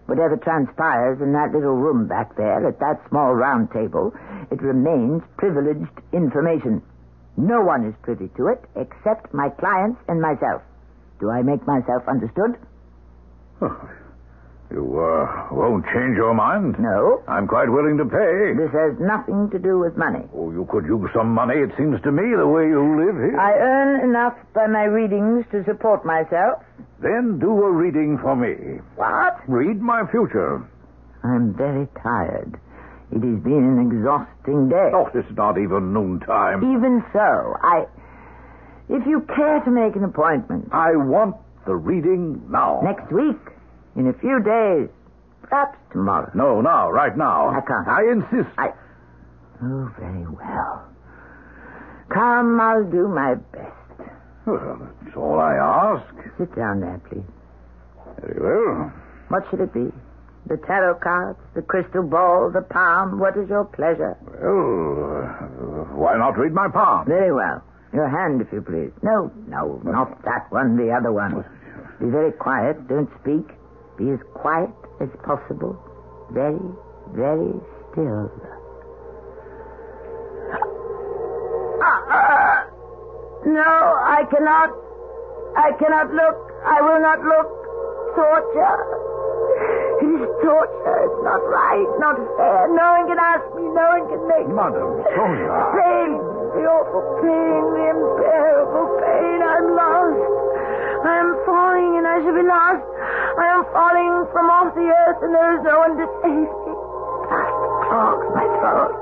Whatever 0.05 0.35
transpires 0.35 1.19
in 1.21 1.31
that 1.33 1.51
little 1.51 1.75
room 1.75 2.07
back 2.07 2.35
there 2.35 2.67
at 2.67 2.79
that 2.79 2.99
small 3.09 3.33
round 3.33 3.71
table, 3.71 4.13
it 4.51 4.61
remains 4.61 5.23
privileged 5.37 5.91
information. 6.11 6.81
No 7.35 7.61
one 7.61 7.85
is 7.85 7.95
privy 8.03 8.29
to 8.35 8.47
it 8.47 8.63
except 8.75 9.33
my 9.33 9.49
clients 9.49 9.99
and 10.07 10.21
myself. 10.21 10.61
Do 11.19 11.29
I 11.29 11.41
make 11.41 11.65
myself 11.67 12.03
understood? 12.07 12.55
Oh, 13.61 13.89
you 14.71 14.83
uh, 14.99 15.47
won't 15.51 15.85
change 15.85 16.17
your 16.17 16.33
mind? 16.33 16.75
No. 16.79 17.23
I'm 17.27 17.47
quite 17.47 17.69
willing 17.69 17.97
to 17.97 18.05
pay. 18.05 18.53
This 18.57 18.71
has 18.75 18.99
nothing 18.99 19.49
to 19.51 19.59
do 19.59 19.79
with 19.79 19.95
money. 19.95 20.27
Oh, 20.35 20.51
you 20.51 20.67
could 20.69 20.85
use 20.85 21.09
some 21.15 21.31
money, 21.31 21.55
it 21.55 21.71
seems 21.77 22.01
to 22.03 22.11
me, 22.11 22.35
the 22.35 22.47
way 22.47 22.67
you 22.67 22.83
live 22.99 23.15
here. 23.15 23.39
I 23.39 23.53
earn 23.55 24.09
enough 24.09 24.35
by 24.53 24.67
my 24.67 24.83
readings 24.83 25.45
to 25.51 25.63
support 25.63 26.05
myself. 26.05 26.63
Then 26.99 27.39
do 27.39 27.51
a 27.63 27.71
reading 27.71 28.17
for 28.21 28.35
me. 28.35 28.81
What? 28.95 29.39
Read 29.47 29.81
my 29.81 30.03
future. 30.11 30.67
I'm 31.23 31.53
very 31.53 31.87
tired. 32.03 32.59
It 33.11 33.23
has 33.23 33.39
been 33.43 33.63
an 33.63 33.79
exhausting 33.87 34.67
day. 34.67 34.91
Oh, 34.93 35.07
it's 35.13 35.31
not 35.37 35.57
even 35.57 35.93
noontime. 35.93 36.59
Even 36.75 37.03
so, 37.13 37.55
I. 37.63 37.85
If 38.89 39.05
you 39.07 39.21
care 39.33 39.59
to 39.63 39.71
make 39.71 39.95
an 39.95 40.03
appointment. 40.03 40.69
I 40.73 40.95
want 40.95 41.35
the 41.65 41.75
reading 41.75 42.41
now. 42.49 42.81
Next 42.83 43.11
week. 43.11 43.39
In 43.97 44.07
a 44.07 44.13
few 44.13 44.39
days. 44.43 44.89
Perhaps 45.41 45.77
tomorrow. 45.91 46.29
No, 46.35 46.61
now, 46.61 46.91
right 46.91 47.17
now. 47.17 47.49
I 47.49 47.61
can't. 47.61 47.87
I 47.87 48.01
insist. 48.11 48.53
I. 48.57 48.69
Oh, 49.63 49.91
very 49.99 50.27
well. 50.27 50.85
Come, 52.09 52.59
I'll 52.61 52.83
do 52.83 53.07
my 53.07 53.35
best. 53.35 53.73
Well, 54.45 54.87
that's 55.03 55.17
all 55.17 55.39
I 55.39 55.55
ask. 55.55 56.13
Sit 56.37 56.55
down 56.55 56.79
there, 56.79 57.01
please. 57.09 57.25
Very 58.21 58.39
well. 58.39 58.93
What 59.29 59.43
should 59.49 59.59
it 59.61 59.73
be? 59.73 59.91
The 60.45 60.57
tarot 60.57 60.99
cards, 61.03 61.39
the 61.55 61.61
crystal 61.61 62.03
ball, 62.03 62.51
the 62.53 62.61
palm. 62.61 63.19
What 63.19 63.35
is 63.35 63.49
your 63.49 63.65
pleasure? 63.65 64.15
Well, 64.23 65.25
uh, 65.25 65.97
why 65.97 66.15
not 66.17 66.37
read 66.37 66.53
my 66.53 66.69
palm? 66.69 67.05
Very 67.07 67.33
well. 67.33 67.61
Your 67.93 68.07
hand, 68.07 68.41
if 68.41 68.47
you 68.53 68.61
please. 68.61 68.91
No, 69.01 69.31
no, 69.47 69.81
not 69.83 70.23
that 70.23 70.47
one, 70.51 70.77
the 70.77 70.91
other 70.93 71.11
one. 71.11 71.43
Be 71.99 72.09
very 72.09 72.31
quiet. 72.31 72.87
Don't 72.87 73.09
speak. 73.21 73.56
Be 73.97 74.11
as 74.11 74.19
quiet 74.33 74.69
as 75.01 75.09
possible. 75.25 75.75
Very, 76.31 76.59
very 77.13 77.53
still. 77.91 78.29
No, 83.47 83.63
I 83.63 84.21
cannot. 84.29 84.69
I 85.55 85.71
cannot 85.79 86.13
look. 86.13 86.37
I 86.65 86.77
will 86.81 87.01
not 87.01 87.19
look. 87.23 87.47
Torture. 88.13 88.77
It 90.03 90.09
is 90.13 90.29
torture. 90.45 90.97
It's 91.05 91.21
not 91.23 91.41
right, 91.47 91.89
not 91.97 92.17
fair. 92.37 92.67
No 92.69 92.85
one 92.97 93.05
can 93.07 93.17
ask 93.17 93.45
me. 93.55 93.63
No 93.71 93.85
one 93.97 94.05
can 94.09 94.21
make 94.29 94.45
me. 94.45 94.53
Madam 94.53 95.01
Sonia. 95.15 95.53
Pain. 95.73 96.11
The 96.53 96.63
awful 96.69 97.05
pain. 97.23 97.61
The 97.71 97.83
unbearable 97.97 98.87
pain. 99.01 99.39
I'm 99.41 99.65
lost. 99.73 100.21
I 101.07 101.13
am 101.23 101.31
falling 101.45 101.97
and 101.97 102.05
I 102.05 102.17
shall 102.21 102.35
be 102.35 102.45
lost. 102.45 102.83
Am 103.57 103.65
falling 103.73 104.29
from 104.29 104.53
off 104.53 104.69
the 104.77 104.85
earth 104.85 105.17
and 105.25 105.33
there 105.33 105.57
is 105.57 105.65
no 105.65 105.81
one 105.81 105.97
to 105.97 106.05
save 106.21 106.45
me. 106.45 106.73
Dust 107.25 107.57
clogs 107.89 108.29
my 108.37 108.45
throat. 108.61 108.93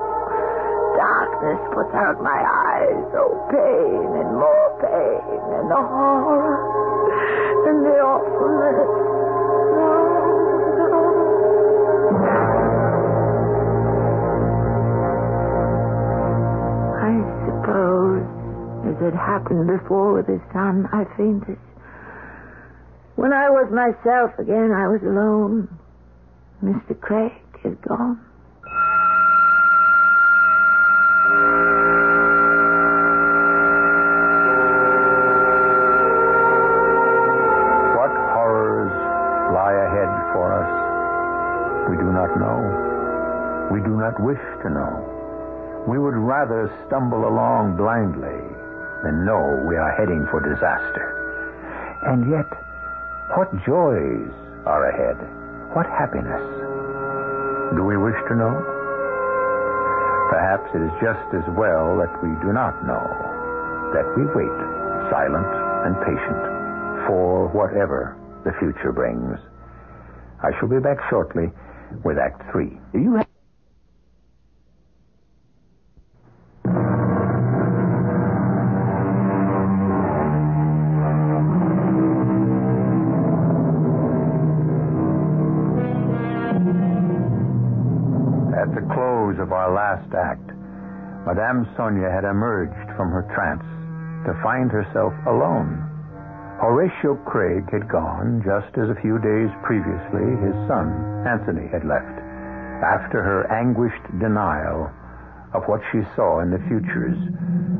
Darkness 0.96 1.60
puts 1.76 1.92
out 1.92 2.16
my 2.24 2.40
eyes. 2.40 3.04
Oh, 3.20 3.36
pain 3.52 4.08
and 4.16 4.32
more 4.32 4.68
pain 4.80 5.44
and 5.60 5.68
the 5.68 5.76
horror 5.76 6.56
and 7.68 7.84
the 7.84 8.00
awfulness. 8.00 8.88
I 17.04 17.12
suppose, 17.44 18.24
as 18.88 18.96
had 19.04 19.12
happened 19.20 19.68
before 19.68 20.16
with 20.16 20.28
his 20.32 20.40
son, 20.56 20.88
I 20.96 21.04
fainted. 21.20 21.60
When 23.16 23.32
I 23.32 23.48
was 23.48 23.72
myself 23.72 24.38
again, 24.38 24.72
I 24.72 24.88
was 24.88 25.00
alone. 25.02 25.68
Mr. 26.62 26.98
Craig 27.00 27.32
is 27.64 27.74
gone. 27.80 28.20
What 37.96 38.12
horrors 38.36 38.92
lie 39.56 39.76
ahead 39.88 40.12
for 40.36 40.52
us? 40.52 40.70
We 41.88 41.96
do 41.96 42.12
not 42.12 42.36
know. 42.36 42.60
We 43.72 43.80
do 43.80 43.96
not 43.96 44.20
wish 44.20 44.44
to 44.62 44.68
know. 44.68 44.92
We 45.88 45.98
would 45.98 46.16
rather 46.16 46.68
stumble 46.86 47.26
along 47.26 47.76
blindly 47.76 48.44
than 49.02 49.24
know 49.24 49.64
we 49.66 49.76
are 49.76 49.96
heading 49.96 50.26
for 50.30 50.40
disaster. 50.40 51.16
And 52.04 52.30
yet, 52.30 52.65
what 53.36 53.52
joys 53.68 54.32
are 54.64 54.88
ahead? 54.88 55.20
What 55.76 55.84
happiness? 55.92 56.40
Do 57.76 57.84
we 57.84 58.00
wish 58.00 58.16
to 58.32 58.34
know? 58.34 58.56
Perhaps 60.32 60.72
it 60.72 60.80
is 60.80 60.94
just 61.04 61.28
as 61.36 61.44
well 61.52 62.00
that 62.00 62.16
we 62.24 62.32
do 62.40 62.56
not 62.56 62.72
know, 62.88 63.04
that 63.92 64.08
we 64.16 64.24
wait, 64.32 64.58
silent 65.12 65.52
and 65.84 65.92
patient, 66.00 66.42
for 67.04 67.52
whatever 67.52 68.16
the 68.48 68.56
future 68.56 68.90
brings. 68.90 69.36
I 70.40 70.56
shall 70.56 70.72
be 70.72 70.80
back 70.80 70.96
shortly 71.12 71.52
with 72.08 72.16
Act 72.16 72.40
Three. 72.50 72.72
You 72.96 73.20
have 73.20 73.35
Madame 91.36 91.68
Sonia 91.76 92.08
had 92.08 92.24
emerged 92.24 92.96
from 92.96 93.12
her 93.12 93.28
trance 93.36 93.60
to 94.24 94.32
find 94.42 94.72
herself 94.72 95.12
alone. 95.28 95.84
Horatio 96.64 97.12
Craig 97.28 97.68
had 97.68 97.92
gone 97.92 98.40
just 98.40 98.72
as 98.80 98.88
a 98.88 98.96
few 99.04 99.20
days 99.20 99.52
previously 99.60 100.24
his 100.40 100.56
son, 100.64 100.88
Anthony, 101.28 101.68
had 101.68 101.84
left, 101.84 102.16
after 102.80 103.20
her 103.20 103.44
anguished 103.52 104.00
denial 104.16 104.88
of 105.52 105.68
what 105.68 105.84
she 105.92 106.00
saw 106.16 106.40
in 106.40 106.48
the 106.48 106.64
futures 106.72 107.20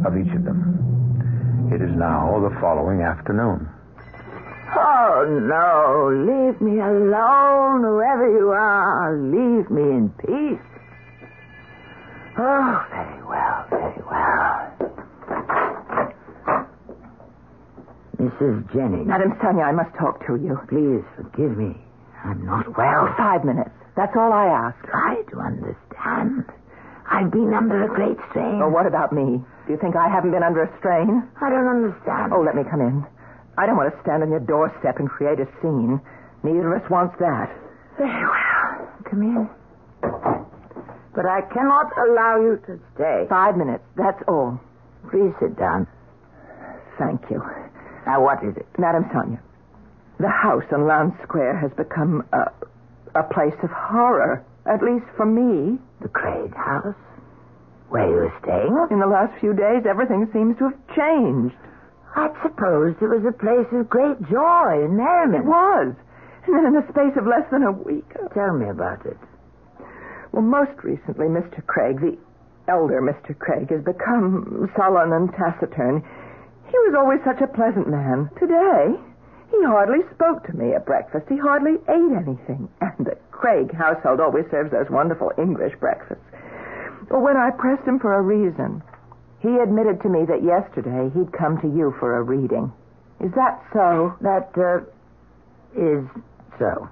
of 0.04 0.20
each 0.20 0.36
of 0.36 0.44
them. 0.44 1.72
It 1.72 1.80
is 1.80 1.96
now 1.96 2.36
the 2.44 2.52
following 2.60 3.00
afternoon. 3.00 3.64
Oh, 4.76 5.24
no. 5.24 6.12
Leave 6.12 6.60
me 6.60 6.76
alone, 6.84 7.80
whoever 7.80 8.28
you 8.28 8.52
are. 8.52 9.16
Leave 9.16 9.70
me 9.72 9.96
in 9.96 10.12
peace. 10.20 10.60
Oh, 12.38 12.84
very 12.90 13.22
well, 13.24 13.66
very 13.70 14.02
well. 14.10 14.36
Mrs. 18.26 18.72
Jennings, 18.74 19.06
Madam 19.06 19.38
Sonia, 19.42 19.64
I 19.64 19.72
must 19.72 19.94
talk 19.98 20.18
to 20.26 20.34
you. 20.36 20.58
please 20.68 21.04
forgive 21.14 21.56
me. 21.56 21.76
I'm 22.24 22.44
not 22.44 22.66
well. 22.76 23.06
five 23.16 23.44
minutes. 23.44 23.70
That's 23.96 24.12
all 24.16 24.32
I 24.32 24.46
ask. 24.46 24.76
Try 24.90 25.22
to 25.30 25.36
understand. 25.40 26.44
I've 27.08 27.30
been 27.30 27.54
under 27.54 27.84
a 27.84 27.88
great 27.88 28.18
strain. 28.30 28.60
Oh, 28.62 28.68
what 28.68 28.86
about 28.86 29.12
me? 29.12 29.38
Do 29.66 29.72
you 29.72 29.78
think 29.78 29.94
I 29.96 30.08
haven't 30.08 30.32
been 30.32 30.42
under 30.42 30.62
a 30.64 30.70
strain? 30.78 31.22
I 31.40 31.50
don't 31.50 31.68
understand. 31.68 32.32
Oh, 32.34 32.42
let 32.42 32.56
me 32.56 32.62
come 32.68 32.80
in. 32.80 33.06
I 33.58 33.64
don't 33.66 33.76
want 33.76 33.94
to 33.94 34.00
stand 34.02 34.22
on 34.22 34.30
your 34.30 34.40
doorstep 34.42 34.98
and 34.98 35.08
create 35.08 35.38
a 35.40 35.46
scene. 35.62 36.00
Neither 36.42 36.74
of 36.74 36.82
us 36.82 36.90
wants 36.90 37.14
that. 37.20 37.48
Very 37.96 38.10
well. 38.26 38.90
Come 39.08 39.22
in. 39.22 39.48
But 41.14 41.24
I 41.24 41.40
cannot 41.54 41.88
allow 41.96 42.40
you 42.42 42.60
to 42.66 42.78
stay. 42.94 43.24
Five 43.30 43.56
minutes. 43.56 43.84
That's 43.96 44.20
all. 44.28 44.60
Please 45.10 45.32
sit 45.40 45.56
down. 45.56 45.86
Thank 46.98 47.22
you. 47.30 47.40
Now, 48.06 48.22
what 48.22 48.42
is 48.44 48.56
it? 48.56 48.66
Madam 48.78 49.04
Sonia, 49.12 49.40
the 50.18 50.28
house 50.30 50.64
on 50.72 50.86
Lowndes 50.86 51.18
Square 51.24 51.58
has 51.58 51.72
become 51.76 52.22
a, 52.32 52.50
a 53.18 53.24
place 53.34 53.56
of 53.62 53.70
horror, 53.70 54.44
at 54.64 54.82
least 54.82 55.06
for 55.16 55.26
me. 55.26 55.78
The 56.00 56.08
Craig 56.08 56.54
house? 56.54 56.94
Where 57.88 58.06
you 58.08 58.14
were 58.30 58.34
staying? 58.42 58.74
In 58.90 59.00
the 59.00 59.06
last 59.06 59.32
few 59.40 59.54
days, 59.54 59.86
everything 59.88 60.28
seems 60.32 60.56
to 60.58 60.70
have 60.70 60.78
changed. 60.94 61.54
I'd 62.16 62.34
supposed 62.42 63.02
it 63.02 63.08
was 63.12 63.24
a 63.28 63.32
place 63.36 63.68
of 63.72 63.88
great 63.88 64.18
joy 64.30 64.84
and 64.86 64.96
merriment. 64.96 65.44
It 65.44 65.48
was. 65.48 65.94
And 66.46 66.54
then 66.56 66.66
in 66.66 66.74
the 66.74 66.86
space 66.90 67.12
of 67.18 67.26
less 67.26 67.44
than 67.50 67.62
a 67.62 67.72
week. 67.72 68.06
uh, 68.16 68.28
Tell 68.32 68.54
me 68.54 68.68
about 68.70 69.04
it. 69.04 69.18
Well, 70.32 70.42
most 70.42 70.72
recently, 70.82 71.26
Mr. 71.26 71.64
Craig, 71.66 72.00
the 72.00 72.16
elder 72.68 73.00
Mr. 73.02 73.36
Craig, 73.38 73.70
has 73.70 73.82
become 73.84 74.70
sullen 74.76 75.12
and 75.12 75.30
taciturn. 75.34 76.02
He 76.68 76.78
was 76.88 76.94
always 76.98 77.20
such 77.24 77.40
a 77.40 77.46
pleasant 77.46 77.88
man. 77.88 78.30
Today, 78.38 78.94
he 79.50 79.62
hardly 79.64 80.02
spoke 80.14 80.44
to 80.46 80.56
me 80.56 80.74
at 80.74 80.84
breakfast. 80.86 81.26
He 81.28 81.36
hardly 81.36 81.76
ate 81.88 82.12
anything. 82.16 82.68
And 82.80 83.06
the 83.06 83.16
Craig 83.30 83.72
household 83.74 84.20
always 84.20 84.44
serves 84.50 84.70
those 84.72 84.90
wonderful 84.90 85.32
English 85.38 85.74
breakfasts. 85.80 86.24
But 87.08 87.20
when 87.20 87.36
I 87.36 87.50
pressed 87.50 87.86
him 87.86 87.98
for 87.98 88.14
a 88.14 88.22
reason, 88.22 88.82
he 89.40 89.56
admitted 89.58 90.00
to 90.02 90.08
me 90.08 90.24
that 90.26 90.42
yesterday 90.42 91.10
he'd 91.14 91.32
come 91.32 91.60
to 91.60 91.68
you 91.68 91.94
for 92.00 92.16
a 92.16 92.22
reading. 92.22 92.72
Is 93.20 93.32
that 93.34 93.62
so? 93.72 94.14
That, 94.20 94.50
uh, 94.56 94.82
is 95.78 96.04
so. 96.58 96.88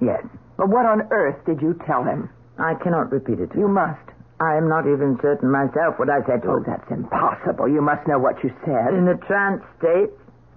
Yes. 0.00 0.24
But 0.56 0.68
what 0.68 0.86
on 0.86 1.02
earth 1.10 1.36
did 1.46 1.62
you 1.62 1.78
tell 1.86 2.02
him? 2.04 2.28
I 2.58 2.74
cannot 2.74 3.10
repeat 3.12 3.40
it 3.40 3.54
You 3.54 3.62
you. 3.62 3.68
must. 3.68 4.02
I 4.42 4.56
am 4.58 4.68
not 4.68 4.86
even 4.90 5.18
certain 5.22 5.50
myself 5.50 5.98
what 6.02 6.10
I 6.10 6.18
said 6.26 6.42
to 6.42 6.48
Oh, 6.50 6.56
him. 6.58 6.64
that's 6.66 6.90
impossible. 6.90 7.68
You 7.68 7.80
must 7.80 8.06
know 8.08 8.18
what 8.18 8.42
you 8.42 8.50
said. 8.66 8.92
In 8.92 9.06
a 9.06 9.16
trance 9.28 9.62
state, 9.78 10.10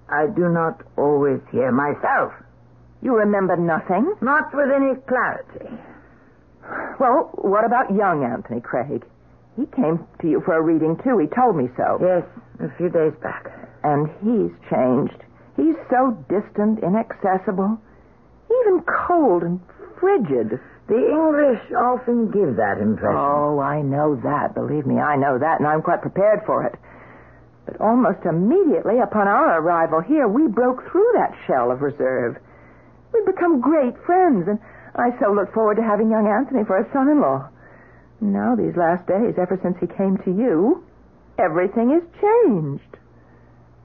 I 0.10 0.26
do 0.28 0.50
not 0.50 0.82
always 0.98 1.40
hear 1.52 1.72
myself. 1.72 2.34
You 3.04 3.16
remember 3.16 3.56
nothing? 3.58 4.10
Not 4.22 4.50
with 4.56 4.72
any 4.74 4.96
clarity. 5.06 5.70
Well, 7.00 7.30
what 7.38 7.66
about 7.66 7.94
young 7.94 8.24
Anthony 8.24 8.62
Craig? 8.62 9.06
He 9.56 9.66
came 9.68 10.02
to 10.22 10.28
you 10.28 10.42
for 10.42 10.56
a 10.58 10.62
reading, 10.62 10.98
too. 11.04 11.18
He 11.20 11.28
told 11.28 11.56
me 11.56 11.70
so. 11.78 12.00
Yes, 12.02 12.24
a 12.60 12.76
few 12.78 12.90
days 12.90 13.14
back. 13.22 13.48
And 13.84 14.10
he's 14.26 14.52
changed. 14.70 15.22
He's 15.56 15.76
so 15.90 16.18
distant, 16.28 16.80
inaccessible, 16.82 17.78
even 18.50 18.82
cold 19.08 19.44
and 19.44 19.60
frigid. 20.00 20.60
The 20.88 21.02
English 21.02 21.72
often 21.74 22.30
give 22.30 22.58
that 22.58 22.78
impression. 22.78 23.18
Oh, 23.18 23.60
I 23.60 23.82
know 23.82 24.16
that. 24.22 24.54
Believe 24.54 24.86
me, 24.86 25.00
I 25.00 25.16
know 25.16 25.40
that, 25.40 25.60
and 25.60 25.68
I'm 25.68 25.82
quite 25.82 26.02
prepared 26.02 26.42
for 26.46 26.64
it. 26.64 26.76
But 27.66 27.82
almost 27.82 28.26
immediately 28.26 29.00
upon 29.00 29.28
our 29.28 29.60
arrival 29.60 30.02
here, 30.02 30.28
we 30.28 30.48
broke 30.48 30.86
through 30.92 31.10
that 31.16 31.34
shell 31.48 31.72
of 31.72 31.82
reserve. 31.82 32.38
We've 33.12 33.26
become 33.26 33.62
great 33.62 33.98
friends, 34.06 34.48
and 34.48 34.60
I 34.96 35.10
so 35.20 35.34
look 35.34 35.52
forward 35.54 35.78
to 35.78 35.84
having 35.84 36.12
young 36.12 36.28
Anthony 36.28 36.64
for 36.64 36.78
a 36.78 36.86
son-in-law. 36.94 37.50
Now, 38.22 38.56
these 38.56 38.78
last 38.78 39.08
days, 39.08 39.34
ever 39.42 39.60
since 39.64 39.78
he 39.80 39.88
came 39.88 40.18
to 40.24 40.32
you, 40.32 40.84
everything 41.40 41.90
has 41.90 42.04
changed. 42.22 42.98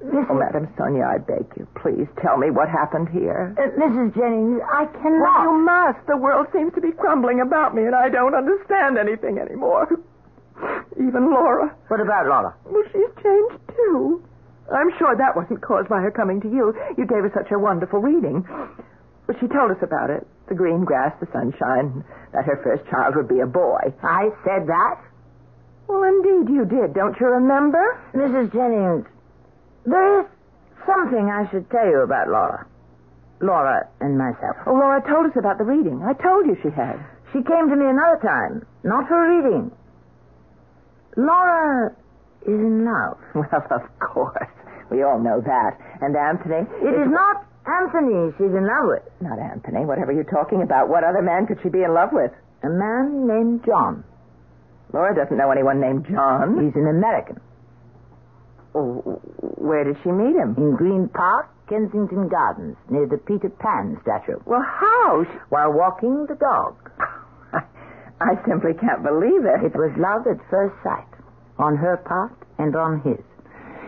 Oh, 0.03 0.33
Madam 0.35 0.67
Sonia, 0.79 1.05
I 1.05 1.19
beg 1.19 1.45
you, 1.57 1.67
please 1.77 2.09
tell 2.23 2.39
me 2.39 2.51
what 2.51 2.69
happened 2.71 3.09
here. 3.11 3.53
Uh, 3.59 3.69
Mrs. 3.79 4.15
Jennings, 4.17 4.61
I 4.65 4.85
Well, 4.85 4.93
cannot. 5.03 5.43
you 5.45 5.53
must. 5.61 6.07
The 6.07 6.17
world 6.17 6.47
seems 6.55 6.73
to 6.75 6.81
be 6.81 6.91
crumbling 6.93 7.41
about 7.43 7.75
me, 7.75 7.85
and 7.85 7.95
I 7.95 8.09
don't 8.09 8.35
understand 8.35 8.97
anything 8.97 9.39
anymore. 9.39 9.87
Even 10.97 11.31
Laura. 11.31 11.75
What 11.89 12.01
about 12.01 12.27
Laura? 12.27 12.55
Well, 12.65 12.83
she's 12.93 13.13
changed, 13.23 13.59
too. 13.77 14.23
I'm 14.73 14.91
sure 14.99 15.17
that 15.17 15.37
wasn't 15.37 15.61
caused 15.63 15.89
by 15.89 16.01
her 16.01 16.11
coming 16.11 16.41
to 16.43 16.49
you. 16.49 16.73
You 16.97 17.05
gave 17.07 17.25
her 17.25 17.33
such 17.35 17.51
a 17.53 17.59
wonderful 17.59 18.01
reading. 18.01 18.47
But 19.27 19.37
she 19.41 19.49
told 19.49 19.71
us 19.71 19.83
about 19.83 20.09
it. 20.11 20.27
The 20.49 20.55
green 20.55 20.85
grass, 20.85 21.13
the 21.21 21.27
sunshine, 21.33 22.05
that 22.33 22.45
her 22.45 22.57
first 22.65 22.89
child 22.91 23.17
would 23.17 23.29
be 23.29 23.41
a 23.41 23.47
boy. 23.47 23.93
I 24.03 24.31
said 24.45 24.67
that? 24.67 24.97
Well, 25.89 26.03
indeed 26.05 26.53
you 26.53 26.65
did. 26.65 26.95
Don't 26.95 27.19
you 27.21 27.27
remember? 27.27 28.01
Mrs. 28.15 28.53
Jennings, 28.53 29.07
there 29.87 30.21
is 30.21 30.27
something 30.87 31.31
I 31.31 31.49
should 31.51 31.69
tell 31.71 31.87
you 31.87 32.01
about 32.01 32.29
Laura. 32.29 32.67
Laura 33.41 33.89
and 34.01 34.19
myself. 34.19 34.57
Oh, 34.67 34.73
Laura 34.73 35.01
told 35.09 35.27
us 35.27 35.37
about 35.39 35.59
the 35.59 35.65
reading. 35.65 36.03
I 36.05 36.13
told 36.13 36.47
you 36.47 36.57
she 36.63 36.69
had. 36.71 37.01
She 37.33 37.41
came 37.43 37.71
to 37.71 37.77
me 37.77 37.87
another 37.89 38.21
time, 38.21 38.67
not 38.85 39.09
for 39.09 39.17
a 39.17 39.29
reading. 39.37 39.71
Laura 41.17 41.91
is 42.43 42.59
in 42.61 42.85
love. 42.85 43.17
Well, 43.35 43.65
of 43.71 43.83
course. 44.01 44.49
We 44.91 45.03
all 45.03 45.21
know 45.21 45.41
that. 45.41 45.79
And 46.03 46.17
Anthony? 46.17 46.67
It 46.83 46.95
is 46.99 47.09
not 47.09 47.47
Anthony 47.65 48.33
she's 48.37 48.51
in 48.51 48.67
love 48.67 48.91
with. 48.91 49.03
Not 49.21 49.39
Anthony. 49.39 49.85
Whatever 49.87 50.13
you're 50.13 50.25
talking 50.29 50.63
about. 50.63 50.89
What 50.89 51.05
other 51.05 51.23
man 51.23 51.47
could 51.47 51.59
she 51.63 51.69
be 51.69 51.83
in 51.83 51.95
love 51.95 52.11
with? 52.13 52.33
A 52.65 52.69
man 52.69 53.27
named 53.27 53.65
John. 53.65 54.03
Laura 54.93 55.15
doesn't 55.15 55.37
know 55.39 55.51
anyone 55.51 55.81
named 55.81 56.07
John. 56.11 56.59
He's 56.59 56.75
an 56.75 56.89
American. 56.89 57.41
Oh, 58.75 59.21
where 59.59 59.85
did 59.85 59.97
she 60.03 60.11
meet 60.11 60.37
him? 60.37 60.55
In 60.57 60.77
Green 60.77 61.09
Park, 61.09 61.51
Kensington 61.69 62.29
Gardens, 62.29 62.77
near 62.89 63.07
the 63.07 63.19
Peter 63.19 63.49
Pan 63.51 63.99
statue. 64.03 64.39
Well, 64.47 64.63
how? 64.63 65.25
She- 65.25 65.39
While 65.51 65.73
walking 65.73 66.27
the 66.27 66.37
dog. 66.37 66.77
I 68.21 68.37
simply 68.47 68.75
can't 68.75 69.03
believe 69.03 69.45
it. 69.45 69.65
It 69.65 69.75
was 69.75 69.91
love 69.99 70.27
at 70.27 70.39
first 70.51 70.75
sight, 70.85 71.09
on 71.59 71.77
her 71.77 71.97
part 71.97 72.37
and 72.59 72.77
on 72.77 73.01
his. 73.01 73.19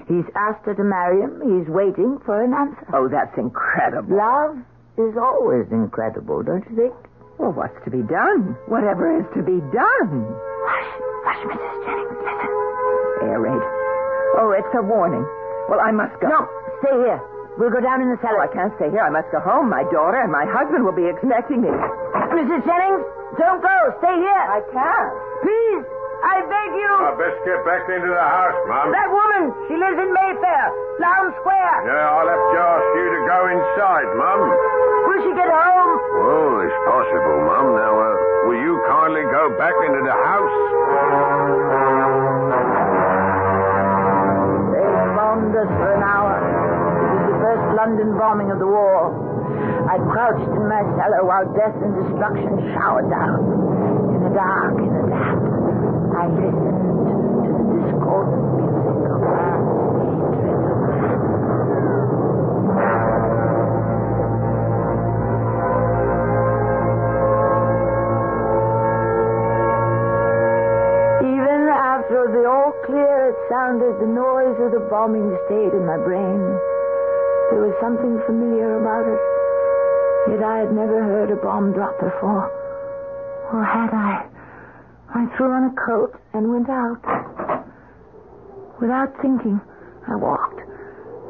He's 0.08 0.24
asked 0.34 0.64
her 0.66 0.74
to 0.74 0.82
marry 0.84 1.20
him. 1.22 1.38
He's 1.46 1.68
waiting 1.70 2.18
for 2.24 2.42
an 2.42 2.52
answer. 2.54 2.86
Oh, 2.92 3.08
that's 3.08 3.36
incredible. 3.38 4.16
Love 4.16 4.56
is 4.98 5.14
always 5.16 5.70
incredible, 5.70 6.42
don't 6.42 6.64
you 6.70 6.76
think? 6.76 6.94
Well, 7.38 7.52
what's 7.52 7.76
to 7.84 7.90
be 7.90 8.02
done? 8.02 8.56
Whatever 8.66 9.20
is 9.20 9.26
to 9.36 9.42
be 9.42 9.60
done. 9.70 10.26
Hush, 10.66 10.92
hush, 11.22 11.42
Mrs. 11.46 11.86
Jennings, 11.86 12.18
listen. 12.18 13.28
Air 13.30 13.40
raid. 13.40 13.81
Oh, 14.40 14.52
it's 14.56 14.72
a 14.74 14.82
warning. 14.82 15.24
Well, 15.68 15.80
I 15.80 15.90
must 15.92 16.16
go. 16.20 16.28
No, 16.28 16.40
stay 16.80 16.96
here. 17.04 17.20
We'll 17.60 17.70
go 17.70 17.80
down 17.84 18.00
in 18.00 18.08
the 18.08 18.16
Oh, 18.16 18.24
cellar. 18.24 18.40
I 18.42 18.50
can't 18.52 18.72
stay 18.80 18.88
here. 18.90 19.04
I 19.04 19.10
must 19.12 19.28
go 19.30 19.40
home. 19.40 19.68
My 19.68 19.84
daughter 19.92 20.18
and 20.24 20.32
my 20.32 20.48
husband 20.48 20.84
will 20.84 20.96
be 20.96 21.04
expecting 21.06 21.60
me. 21.60 21.68
Mrs. 22.32 22.64
Jennings, 22.64 23.04
don't 23.36 23.60
go. 23.60 23.76
Stay 24.00 24.16
here. 24.16 24.44
I 24.48 24.60
can't. 24.72 25.10
Please, 25.44 25.84
I 26.24 26.36
beg 26.48 26.68
you. 26.80 26.92
I 26.96 27.12
best 27.20 27.38
get 27.44 27.60
back 27.68 27.84
into 27.92 28.08
the 28.08 28.24
house, 28.24 28.56
Mum. 28.72 28.88
That 28.94 29.10
woman, 29.12 29.42
she 29.68 29.74
lives 29.76 29.98
in 30.00 30.08
Mayfair, 30.16 30.64
Lowndes 31.02 31.36
Square. 31.44 31.76
Yeah, 31.92 32.08
I'll 32.16 32.30
have 32.30 32.46
to 32.56 32.58
ask 32.62 32.86
you 32.96 33.06
to 33.12 33.20
go 33.28 33.38
inside, 33.52 34.06
Mum. 34.16 34.40
Will 35.12 35.20
she 35.28 35.32
get 35.36 35.50
home? 35.52 35.92
Oh, 36.24 36.52
it's 36.64 36.78
possible, 36.88 37.36
Mum. 37.52 37.66
Now, 37.76 37.92
uh, 38.00 38.10
will 38.48 38.60
you 38.64 38.74
kindly 38.88 39.24
go 39.28 39.42
back 39.60 39.76
into 39.84 40.00
the 40.08 40.16
house? 40.24 40.56
Us 45.22 45.68
for 45.78 45.94
an 45.94 46.02
hour. 46.02 46.34
It 46.34 47.14
was 47.14 47.30
the 47.30 47.38
first 47.46 47.66
London 47.78 48.18
bombing 48.18 48.50
of 48.50 48.58
the 48.58 48.66
war. 48.66 49.14
I 49.86 50.02
crouched 50.10 50.50
in 50.50 50.66
my 50.66 50.82
cellar 50.98 51.22
while 51.22 51.46
death 51.54 51.78
and 51.78 51.94
destruction 51.94 52.58
showered 52.74 53.06
down. 53.06 53.38
In 54.18 54.20
the 54.26 54.34
dark, 54.34 54.74
in 54.82 54.90
the 54.90 55.06
damp, 55.06 55.46
I 56.18 56.26
listened 56.26 57.06
to 57.06 57.54
the 57.54 57.66
discordant 57.86 58.42
music 58.58 58.82
of 58.82 58.98
her 58.98 59.14
of 59.14 59.22
man. 59.22 59.62
Even 71.22 71.60
after 71.70 72.26
the 72.34 72.42
all 72.50 72.74
clear 72.84 73.11
it 73.32 73.48
sounded, 73.48 73.96
the 73.96 74.12
noise 74.12 74.60
of 74.60 74.76
the 74.76 74.84
bombing 74.92 75.32
stayed 75.48 75.72
in 75.72 75.88
my 75.88 75.96
brain. 75.96 76.40
There 77.48 77.64
was 77.64 77.72
something 77.80 78.20
familiar 78.28 78.76
about 78.76 79.08
it. 79.08 79.22
Yet 80.28 80.44
I 80.44 80.68
had 80.68 80.72
never 80.76 81.00
heard 81.00 81.32
a 81.32 81.40
bomb 81.40 81.72
drop 81.72 81.96
before. 81.96 82.52
Or 83.52 83.64
had 83.64 83.88
I? 83.96 84.28
I 85.16 85.26
threw 85.36 85.48
on 85.48 85.72
a 85.72 85.74
coat 85.80 86.12
and 86.36 86.52
went 86.52 86.68
out. 86.68 87.00
Without 88.80 89.16
thinking, 89.24 89.60
I 90.08 90.16
walked. 90.16 90.60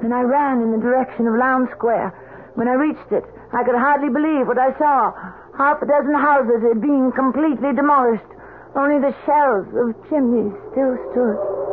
Then 0.03 0.13
I 0.13 0.23
ran 0.27 0.59
in 0.59 0.73
the 0.73 0.83
direction 0.83 1.31
of 1.31 1.39
Lowndes 1.39 1.71
Square. 1.79 2.11
When 2.55 2.67
I 2.67 2.75
reached 2.75 3.13
it, 3.13 3.25
I 3.55 3.63
could 3.63 3.79
hardly 3.79 4.11
believe 4.11 4.51
what 4.51 4.59
I 4.59 4.75
saw. 4.79 5.15
Half 5.57 5.83
a 5.83 5.87
dozen 5.87 6.15
houses 6.15 6.67
had 6.67 6.81
been 6.81 7.13
completely 7.15 7.73
demolished. 7.75 8.27
Only 8.75 8.99
the 8.99 9.15
shells 9.23 9.69
of 9.77 9.95
chimneys 10.11 10.53
still 10.73 10.99
stood. 11.13 11.72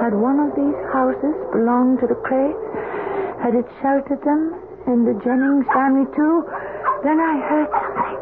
Had 0.00 0.14
one 0.14 0.38
of 0.38 0.54
these 0.54 0.78
houses 0.92 1.34
belonged 1.50 2.00
to 2.00 2.06
the 2.06 2.18
Craigs? 2.22 2.58
Had 3.42 3.54
it 3.54 3.66
sheltered 3.82 4.20
them 4.22 4.54
and 4.86 5.06
the 5.08 5.16
Jennings 5.24 5.66
family 5.72 6.06
too? 6.14 6.44
Then 7.02 7.18
I 7.18 7.34
heard 7.42 7.70
something. 7.72 8.20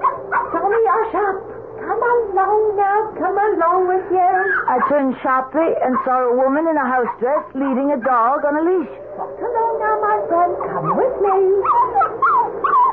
Tommy, 0.55 0.83
hush 0.87 1.15
up. 1.19 1.37
Come 1.85 2.01
along 2.01 2.61
now. 2.79 2.99
Come 3.21 3.37
along 3.37 3.89
with 3.91 4.07
you. 4.09 4.33
I 4.71 4.81
turned 4.89 5.17
sharply 5.21 5.67
and 5.83 5.99
saw 6.07 6.31
a 6.31 6.35
woman 6.37 6.65
in 6.71 6.77
a 6.79 6.87
house 6.89 7.11
dress 7.21 7.45
leading 7.53 7.93
a 7.93 8.01
dog 8.01 8.47
on 8.47 8.55
a 8.57 8.65
leash. 8.65 8.95
Walk 9.19 9.37
along 9.37 9.75
now, 9.83 9.97
my 10.01 10.19
friend. 10.31 10.53
Come 10.65 10.89
with 10.97 11.17
me. 11.21 11.37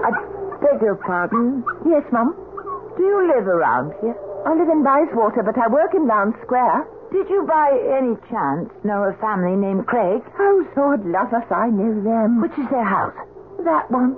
I 0.03 0.09
beg 0.59 0.81
your 0.81 0.99
pardon. 0.99 1.63
Yes, 1.87 2.03
Mum. 2.11 2.35
Do 2.97 3.03
you 3.03 3.29
live 3.31 3.47
around 3.47 3.93
here? 4.01 4.17
I 4.45 4.53
live 4.57 4.67
in 4.67 4.83
Bayswater, 4.83 5.43
but 5.45 5.57
I 5.57 5.67
work 5.71 5.93
in 5.95 6.07
Lowndes 6.07 6.35
Square. 6.43 6.87
Did 7.11 7.27
you 7.29 7.43
by 7.43 7.75
any 7.91 8.15
chance 8.31 8.71
know 8.83 9.03
a 9.03 9.13
family 9.19 9.55
named 9.55 9.85
Craig? 9.85 10.23
Oh, 10.39 10.63
Lord 10.77 11.05
love 11.05 11.33
us, 11.33 11.43
I 11.51 11.67
knew 11.67 12.01
them. 12.01 12.39
Which 12.41 12.55
is 12.57 12.69
their 12.71 12.87
house? 12.87 13.15
That 13.63 13.91
one. 13.91 14.15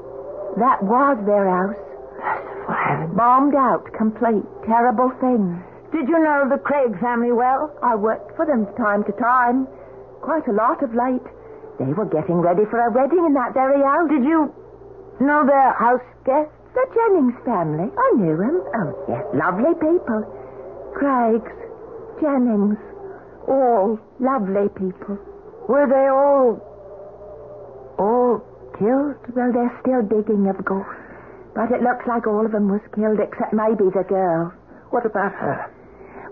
That 0.62 0.84
was 0.84 1.18
their 1.26 1.50
house. 1.50 1.76
Merciful 2.22 2.76
heaven. 2.78 3.16
Bombed 3.18 3.56
out, 3.56 3.90
complete. 3.98 4.46
Terrible 4.70 5.10
thing. 5.20 5.58
Did 5.92 6.08
you 6.08 6.20
know 6.22 6.46
the 6.50 6.62
Craig 6.62 6.94
family 7.02 7.32
well? 7.34 7.74
I 7.82 7.96
worked 7.96 8.36
for 8.38 8.46
them 8.46 8.70
time 8.78 9.04
to 9.06 9.14
time. 9.18 9.68
Quite 10.22 10.48
a 10.48 10.54
lot 10.54 10.82
of 10.84 10.94
late. 10.94 11.26
They 11.82 11.92
were 11.98 12.06
getting 12.06 12.38
ready 12.38 12.66
for 12.70 12.78
a 12.78 12.94
wedding 12.94 13.26
in 13.26 13.34
that 13.34 13.54
very 13.54 13.82
house. 13.82 14.10
Did 14.10 14.24
you 14.24 14.54
know 15.20 15.46
their 15.46 15.74
house 15.74 16.06
guests? 16.26 16.54
The 16.74 16.86
Jennings 16.94 17.38
family. 17.46 17.90
I 17.90 18.10
knew 18.18 18.38
them. 18.38 18.62
Oh, 18.74 18.90
yes. 19.10 19.26
Lovely 19.34 19.74
people. 19.78 20.26
Craigs, 20.98 21.54
Jennings. 22.24 22.80
All 23.52 24.00
lovely 24.24 24.70
people. 24.80 25.20
Were 25.68 25.88
they 25.92 26.08
all 26.08 26.56
All 28.00 28.40
killed? 28.80 29.20
Well, 29.36 29.52
they're 29.52 29.76
still 29.84 30.02
digging, 30.08 30.48
of 30.48 30.58
course. 30.64 30.88
But 31.54 31.70
it 31.76 31.84
looks 31.84 32.08
like 32.08 32.26
all 32.26 32.46
of 32.46 32.52
them 32.56 32.72
was 32.72 32.82
killed 32.96 33.20
except 33.20 33.52
maybe 33.54 33.92
the 33.92 34.08
girl. 34.08 34.54
What 34.90 35.06
about 35.06 35.36
her? 35.36 35.68
Uh. 35.68 35.68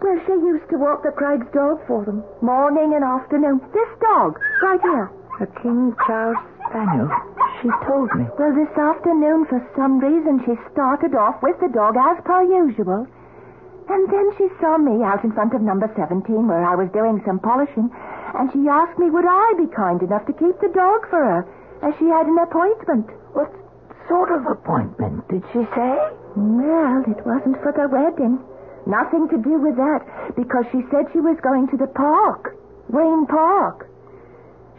Well, 0.01 0.17
she 0.25 0.33
used 0.33 0.65
to 0.71 0.77
walk 0.81 1.03
the 1.03 1.11
Craig's 1.11 1.45
dog 1.53 1.77
for 1.85 2.03
them, 2.05 2.23
morning 2.41 2.95
and 2.95 3.03
afternoon. 3.03 3.61
This 3.69 3.91
dog, 4.01 4.39
right 4.63 4.81
here. 4.81 5.11
A 5.41 5.47
King 5.61 5.93
Charles 6.07 6.41
Spaniel. 6.69 7.05
She 7.61 7.69
told 7.85 8.09
me. 8.17 8.25
Well, 8.39 8.55
this 8.57 8.73
afternoon, 8.73 9.45
for 9.45 9.61
some 9.77 9.99
reason, 9.99 10.41
she 10.45 10.57
started 10.73 11.13
off 11.13 11.37
with 11.43 11.59
the 11.61 11.69
dog 11.69 11.93
as 11.97 12.17
per 12.25 12.41
usual. 12.41 13.05
And 13.91 14.07
then 14.07 14.31
she 14.37 14.47
saw 14.61 14.77
me 14.77 15.03
out 15.03 15.23
in 15.23 15.33
front 15.33 15.53
of 15.53 15.61
number 15.61 15.91
17 15.95 16.47
where 16.47 16.63
I 16.63 16.75
was 16.75 16.87
doing 16.95 17.21
some 17.25 17.39
polishing. 17.39 17.91
and 18.33 18.47
she 18.53 18.67
asked 18.67 18.97
me 18.97 19.09
would 19.09 19.27
I 19.27 19.53
be 19.57 19.67
kind 19.67 20.01
enough 20.01 20.25
to 20.27 20.33
keep 20.33 20.55
the 20.61 20.71
dog 20.71 21.09
for 21.09 21.19
her, 21.19 21.41
as 21.83 21.93
she 21.99 22.07
had 22.07 22.25
an 22.27 22.37
appointment. 22.39 23.07
What 23.33 23.51
sort 24.07 24.31
of 24.31 24.47
appointment 24.47 25.27
did 25.27 25.43
she 25.51 25.67
say? 25.75 25.93
Well, 26.35 27.03
it 27.03 27.19
wasn't 27.25 27.59
for 27.61 27.73
the 27.75 27.91
wedding. 27.91 28.39
Nothing 28.87 29.27
to 29.29 29.37
do 29.37 29.59
with 29.59 29.75
that, 29.75 30.01
because 30.35 30.65
she 30.71 30.81
said 30.89 31.11
she 31.11 31.19
was 31.19 31.37
going 31.43 31.67
to 31.69 31.77
the 31.77 31.91
park, 31.91 32.55
Wayne 32.89 33.27
Park. 33.27 33.91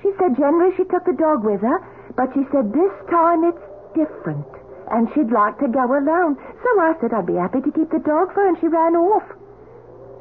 She 0.00 0.10
said 0.18 0.36
generally 0.36 0.74
she 0.76 0.84
took 0.84 1.04
the 1.04 1.12
dog 1.12 1.44
with 1.44 1.60
her, 1.60 1.78
but 2.16 2.32
she 2.34 2.42
said 2.50 2.72
this 2.72 2.92
time 3.10 3.44
it's 3.44 3.62
different, 3.94 4.48
and 4.90 5.08
she'd 5.14 5.30
like 5.30 5.58
to 5.58 5.68
go 5.68 5.84
alone. 5.86 6.36
So 6.62 6.68
I 6.80 6.94
said 7.00 7.12
I'd 7.12 7.26
be 7.26 7.36
happy 7.38 7.60
to 7.60 7.72
keep 7.72 7.90
the 7.90 8.02
dog 8.02 8.34
for 8.34 8.42
her, 8.42 8.48
and 8.48 8.58
she 8.60 8.68
ran 8.68 8.96
off. 8.96 9.24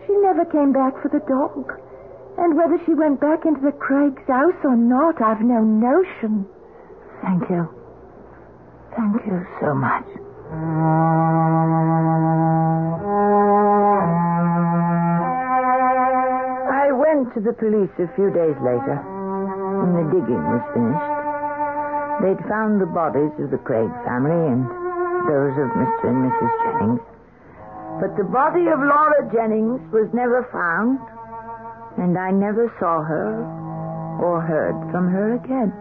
She 0.06 0.14
never 0.22 0.46
came 0.46 0.74
back 0.74 0.94
for 1.02 1.10
the 1.10 1.24
dog. 1.26 1.80
And 2.38 2.56
whether 2.56 2.80
she 2.86 2.94
went 2.94 3.20
back 3.20 3.46
into 3.46 3.62
the 3.62 3.72
Craig's 3.72 4.26
house 4.28 4.56
or 4.64 4.76
not, 4.76 5.22
I've 5.22 5.42
no 5.42 5.62
notion. 5.64 6.48
Thank 7.22 7.50
you. 7.50 7.68
Thank 8.96 9.26
you 9.26 9.46
so 9.60 9.76
much. 9.76 10.06
I 16.72 16.92
went 16.92 17.34
to 17.36 17.42
the 17.42 17.54
police 17.54 17.92
a 18.00 18.08
few 18.16 18.32
days 18.32 18.56
later, 18.60 19.00
when 19.80 19.94
the 19.96 20.04
digging 20.12 20.44
was 20.44 20.64
finished. 20.74 21.11
They'd 22.22 22.38
found 22.48 22.80
the 22.80 22.86
bodies 22.86 23.34
of 23.42 23.50
the 23.50 23.58
Craig 23.58 23.90
family 24.06 24.38
and 24.54 24.70
those 25.26 25.58
of 25.58 25.74
Mr. 25.74 26.06
and 26.06 26.30
Mrs. 26.30 26.54
Jennings. 26.62 27.02
But 28.00 28.16
the 28.16 28.30
body 28.30 28.68
of 28.70 28.78
Laura 28.78 29.26
Jennings 29.34 29.82
was 29.92 30.08
never 30.14 30.46
found, 30.54 31.00
and 31.98 32.18
I 32.18 32.30
never 32.30 32.72
saw 32.80 33.02
her 33.02 33.42
or 34.22 34.40
heard 34.40 34.78
from 34.92 35.10
her 35.10 35.34
again. 35.34 35.74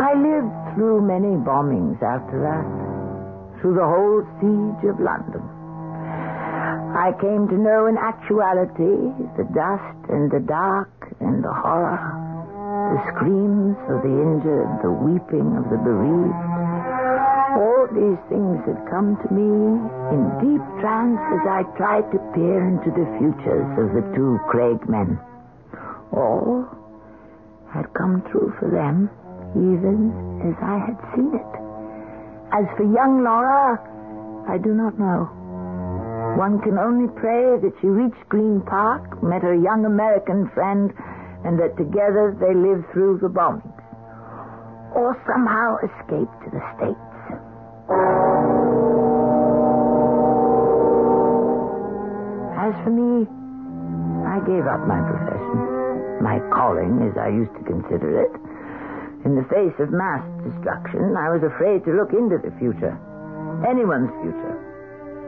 I 0.00 0.14
lived 0.16 0.74
through 0.74 1.02
many 1.02 1.36
bombings 1.36 2.02
after 2.02 2.40
that, 2.40 3.60
through 3.60 3.74
the 3.74 3.84
whole 3.84 4.24
siege 4.40 4.88
of 4.88 4.98
London. 4.98 5.55
I 6.94 7.12
came 7.20 7.48
to 7.48 7.58
know 7.58 7.86
in 7.86 7.98
actuality 7.98 9.10
the 9.36 9.48
dust 9.54 9.98
and 10.08 10.30
the 10.30 10.40
dark 10.40 10.90
and 11.20 11.42
the 11.42 11.52
horror, 11.52 11.98
the 12.94 13.02
screams 13.10 13.76
of 13.90 14.02
the 14.02 14.14
injured, 14.14 14.70
the 14.82 14.92
weeping 14.92 15.56
of 15.56 15.66
the 15.70 15.78
bereaved. 15.82 16.42
All 17.56 17.88
these 17.90 18.20
things 18.28 18.60
had 18.68 18.78
come 18.90 19.16
to 19.16 19.28
me 19.32 19.50
in 20.12 20.20
deep 20.44 20.64
trance 20.80 21.20
as 21.34 21.44
I 21.48 21.62
tried 21.76 22.10
to 22.12 22.18
peer 22.34 22.60
into 22.68 22.90
the 22.90 23.06
futures 23.18 23.70
of 23.80 23.94
the 23.96 24.04
two 24.14 24.38
Craig 24.48 24.88
men. 24.88 25.18
All 26.12 26.68
had 27.72 27.92
come 27.94 28.22
true 28.30 28.52
for 28.58 28.68
them, 28.70 29.10
even 29.54 30.12
as 30.44 30.56
I 30.62 30.78
had 30.78 30.98
seen 31.14 31.34
it. 31.34 31.52
As 32.52 32.64
for 32.76 32.84
young 32.84 33.24
Laura, 33.24 33.80
I 34.48 34.58
do 34.58 34.72
not 34.72 34.98
know. 34.98 35.28
One 36.36 36.60
can 36.60 36.76
only 36.76 37.08
pray 37.16 37.56
that 37.56 37.72
she 37.80 37.88
reached 37.88 38.28
Green 38.28 38.60
Park, 38.60 39.22
met 39.22 39.40
her 39.40 39.54
young 39.54 39.86
American 39.86 40.50
friend, 40.52 40.92
and 41.48 41.58
that 41.58 41.78
together 41.78 42.36
they 42.36 42.52
lived 42.52 42.92
through 42.92 43.24
the 43.24 43.32
bombings. 43.32 43.72
Or 44.92 45.16
somehow 45.24 45.80
escaped 45.80 46.36
to 46.44 46.50
the 46.52 46.60
States. 46.76 47.08
As 52.60 52.76
for 52.84 52.92
me, 52.92 53.24
I 54.28 54.36
gave 54.44 54.68
up 54.68 54.84
my 54.84 55.00
profession, 55.08 56.20
my 56.20 56.36
calling, 56.52 57.00
as 57.00 57.16
I 57.16 57.32
used 57.32 57.56
to 57.56 57.64
consider 57.64 58.20
it. 58.28 58.32
In 59.24 59.40
the 59.40 59.48
face 59.48 59.80
of 59.80 59.88
mass 59.88 60.20
destruction, 60.44 61.16
I 61.16 61.32
was 61.32 61.40
afraid 61.42 61.82
to 61.88 61.96
look 61.96 62.12
into 62.12 62.36
the 62.36 62.52
future, 62.60 62.92
anyone's 63.64 64.12
future. 64.20 64.65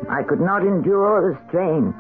I 0.09 0.25
could 0.25 0.41
not 0.41 0.65
endure 0.65 1.33
the 1.33 1.39
strain. 1.49 1.93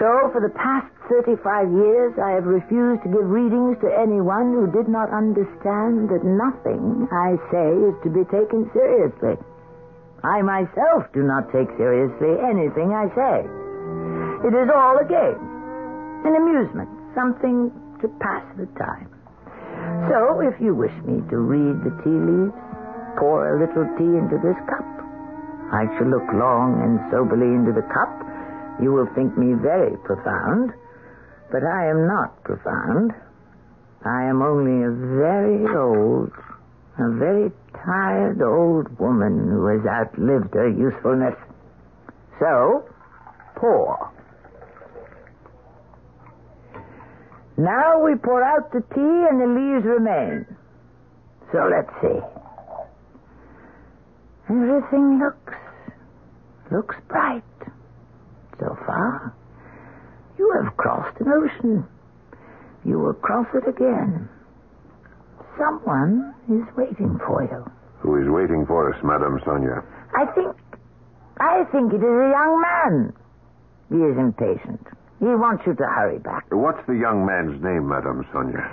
So, 0.00 0.30
for 0.32 0.40
the 0.40 0.52
past 0.56 0.88
35 1.08 1.68
years, 1.70 2.16
I 2.16 2.32
have 2.32 2.48
refused 2.48 3.04
to 3.04 3.12
give 3.12 3.28
readings 3.28 3.76
to 3.84 3.92
anyone 3.92 4.56
who 4.56 4.66
did 4.72 4.88
not 4.88 5.12
understand 5.12 6.08
that 6.08 6.24
nothing 6.24 7.06
I 7.12 7.36
say 7.52 7.70
is 7.70 7.94
to 8.02 8.10
be 8.10 8.24
taken 8.32 8.70
seriously. 8.72 9.36
I 10.24 10.40
myself 10.40 11.10
do 11.12 11.22
not 11.22 11.52
take 11.52 11.68
seriously 11.76 12.40
anything 12.40 12.94
I 12.94 13.10
say. 13.12 13.38
It 14.48 14.54
is 14.56 14.70
all 14.72 14.96
a 14.96 15.06
game, 15.06 15.42
an 16.24 16.34
amusement, 16.40 16.88
something 17.14 17.70
to 18.00 18.08
pass 18.18 18.46
the 18.56 18.66
time. 18.80 19.10
So, 20.08 20.40
if 20.40 20.58
you 20.58 20.74
wish 20.74 20.94
me 21.04 21.20
to 21.28 21.36
read 21.36 21.84
the 21.84 21.92
tea 22.02 22.16
leaves, 22.16 22.54
pour 23.18 23.54
a 23.54 23.60
little 23.60 23.86
tea 23.98 24.14
into 24.16 24.40
this 24.40 24.56
cup. 24.70 24.91
I 25.72 25.88
shall 25.96 26.12
look 26.12 26.28
long 26.36 26.84
and 26.84 27.00
soberly 27.08 27.48
into 27.48 27.72
the 27.72 27.86
cup. 27.88 28.12
You 28.80 28.92
will 28.92 29.08
think 29.16 29.36
me 29.40 29.56
very 29.56 29.96
profound, 30.04 30.70
but 31.50 31.64
I 31.64 31.88
am 31.88 32.06
not 32.06 32.36
profound. 32.44 33.12
I 34.04 34.28
am 34.28 34.42
only 34.42 34.84
a 34.84 34.92
very 35.16 35.64
old, 35.72 36.32
a 37.00 37.08
very 37.16 37.50
tired 37.72 38.42
old 38.42 38.92
woman 39.00 39.48
who 39.48 39.64
has 39.72 39.86
outlived 39.88 40.52
her 40.52 40.68
usefulness. 40.68 41.36
So, 42.38 42.84
pour. 43.56 44.12
Now 47.56 48.02
we 48.04 48.16
pour 48.16 48.42
out 48.42 48.72
the 48.72 48.80
tea 48.92 49.18
and 49.30 49.40
the 49.40 49.46
leaves 49.46 49.86
remain. 49.86 50.44
So 51.52 51.68
let's 51.70 51.92
see. 52.00 52.20
Everything 54.50 55.20
looks 55.22 55.61
looks 56.72 56.96
bright 57.08 57.42
so 58.58 58.76
far. 58.86 59.34
You 60.38 60.50
have 60.62 60.76
crossed 60.76 61.20
an 61.20 61.28
ocean. 61.28 61.86
You 62.84 62.98
will 62.98 63.14
cross 63.14 63.46
it 63.54 63.68
again. 63.68 64.28
Someone 65.58 66.34
is 66.48 66.64
waiting 66.76 67.18
for 67.26 67.42
you. 67.44 67.70
Who 68.00 68.16
is 68.20 68.28
waiting 68.28 68.66
for 68.66 68.92
us, 68.92 68.98
Madame 69.04 69.38
Sonia? 69.44 69.82
I 70.16 70.26
think 70.34 70.56
I 71.38 71.64
think 71.70 71.92
it 71.92 71.96
is 71.96 72.02
a 72.02 72.30
young 72.30 72.60
man. 72.60 73.12
He 73.90 73.96
is 73.96 74.16
impatient. 74.18 74.84
He 75.20 75.26
wants 75.26 75.62
you 75.66 75.74
to 75.74 75.84
hurry 75.84 76.18
back. 76.18 76.44
What's 76.50 76.84
the 76.86 76.94
young 76.94 77.24
man's 77.24 77.62
name, 77.62 77.88
Madame 77.88 78.26
Sonia? 78.32 78.66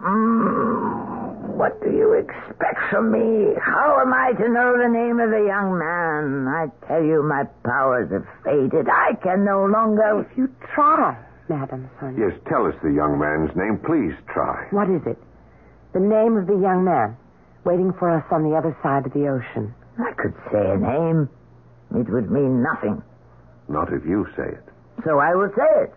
Mm, 0.00 1.15
what 1.56 1.80
do 1.82 1.90
you 1.90 2.12
expect 2.12 2.78
from 2.90 3.10
me? 3.10 3.54
How 3.60 3.98
am 4.00 4.12
I 4.12 4.32
to 4.32 4.48
know 4.48 4.76
the 4.76 4.88
name 4.92 5.18
of 5.20 5.30
the 5.30 5.44
young 5.48 5.72
man? 5.78 6.46
I 6.52 6.68
tell 6.86 7.02
you, 7.02 7.22
my 7.22 7.44
powers 7.64 8.12
have 8.12 8.26
faded. 8.44 8.88
I 8.88 9.14
can 9.22 9.44
no 9.44 9.64
longer. 9.64 10.20
If 10.20 10.36
you 10.36 10.52
try, 10.74 11.16
Madam 11.48 11.88
Sonia. 11.98 12.28
Yes, 12.28 12.38
tell 12.48 12.66
us 12.66 12.74
the 12.82 12.92
young 12.92 13.18
man's 13.18 13.56
name. 13.56 13.80
Please 13.84 14.14
try. 14.32 14.68
What 14.70 14.90
is 14.90 15.00
it? 15.06 15.16
The 15.94 16.00
name 16.00 16.36
of 16.36 16.46
the 16.46 16.60
young 16.60 16.84
man 16.84 17.16
waiting 17.64 17.92
for 17.98 18.10
us 18.12 18.24
on 18.30 18.44
the 18.44 18.54
other 18.54 18.76
side 18.82 19.06
of 19.06 19.12
the 19.12 19.26
ocean. 19.26 19.74
I 19.98 20.12
could 20.12 20.34
say 20.52 20.60
a 20.60 20.76
name. 20.76 21.28
It 21.96 22.08
would 22.12 22.30
mean 22.30 22.62
nothing. 22.62 23.02
Not 23.68 23.92
if 23.92 24.04
you 24.04 24.26
say 24.36 24.44
it. 24.44 24.64
So 25.04 25.18
I 25.18 25.34
will 25.34 25.50
say 25.56 25.88
it. 25.88 25.94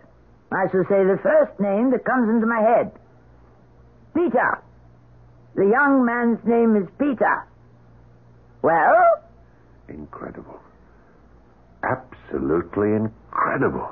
I 0.51 0.65
shall 0.71 0.87
say 0.89 1.03
the 1.03 1.19
first 1.21 1.59
name 1.59 1.91
that 1.91 2.05
comes 2.05 2.29
into 2.29 2.47
my 2.47 2.61
head. 2.61 2.91
Peter. 4.15 4.63
The 5.59 5.67
young 5.67 6.05
man's 6.05 6.39
name 6.45 6.77
is 6.77 6.87
Peter. 6.97 7.45
Well? 8.61 9.19
Incredible. 9.89 10.57
Absolutely 11.83 12.93
incredible. 12.93 13.89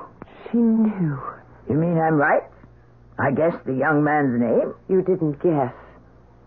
She 0.50 0.56
knew. 0.56 1.20
You 1.68 1.76
mean 1.76 1.98
I'm 1.98 2.14
right? 2.14 2.44
I 3.18 3.32
guessed 3.32 3.66
the 3.66 3.74
young 3.74 4.02
man's 4.02 4.40
name. 4.40 4.72
You 4.88 5.02
didn't 5.02 5.42
guess. 5.42 5.74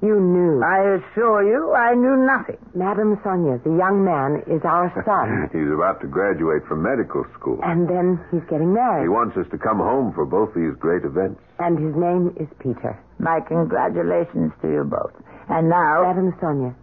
You 0.02 0.20
knew. 0.20 0.64
I 0.66 0.98
assure 0.98 1.46
you, 1.46 1.74
I 1.78 1.94
knew 1.94 2.26
nothing. 2.26 2.58
Madame 2.74 3.20
Sonia, 3.24 3.60
the 3.64 3.70
young 3.78 4.02
man 4.04 4.42
is 4.50 4.62
our 4.66 4.90
son. 5.06 5.46
He's 5.54 5.70
about 5.72 6.02
to 6.02 6.08
graduate 6.08 6.66
from 6.68 6.82
medical 6.82 7.24
school. 7.38 7.60
and 7.64 7.88
then 7.88 8.18
he's 8.32 8.42
getting 8.50 8.74
married. 8.74 9.04
He 9.06 9.10
wants 9.10 9.38
us 9.38 9.46
to 9.52 9.60
come 9.60 9.78
home 9.78 10.12
for 10.14 10.26
both 10.26 10.54
these 10.56 10.74
great 10.80 11.06
events. 11.06 11.40
And 11.60 11.78
his 11.78 11.94
name 11.96 12.34
is 12.42 12.50
Peter. 12.58 12.98
My 13.20 13.42
congratulations 13.46 14.52
to 14.64 14.68
you 14.74 14.84
both. 14.84 15.14
And 15.50 15.70
now, 15.70 16.02
Madame 16.02 16.34
Sonia, 16.42 16.74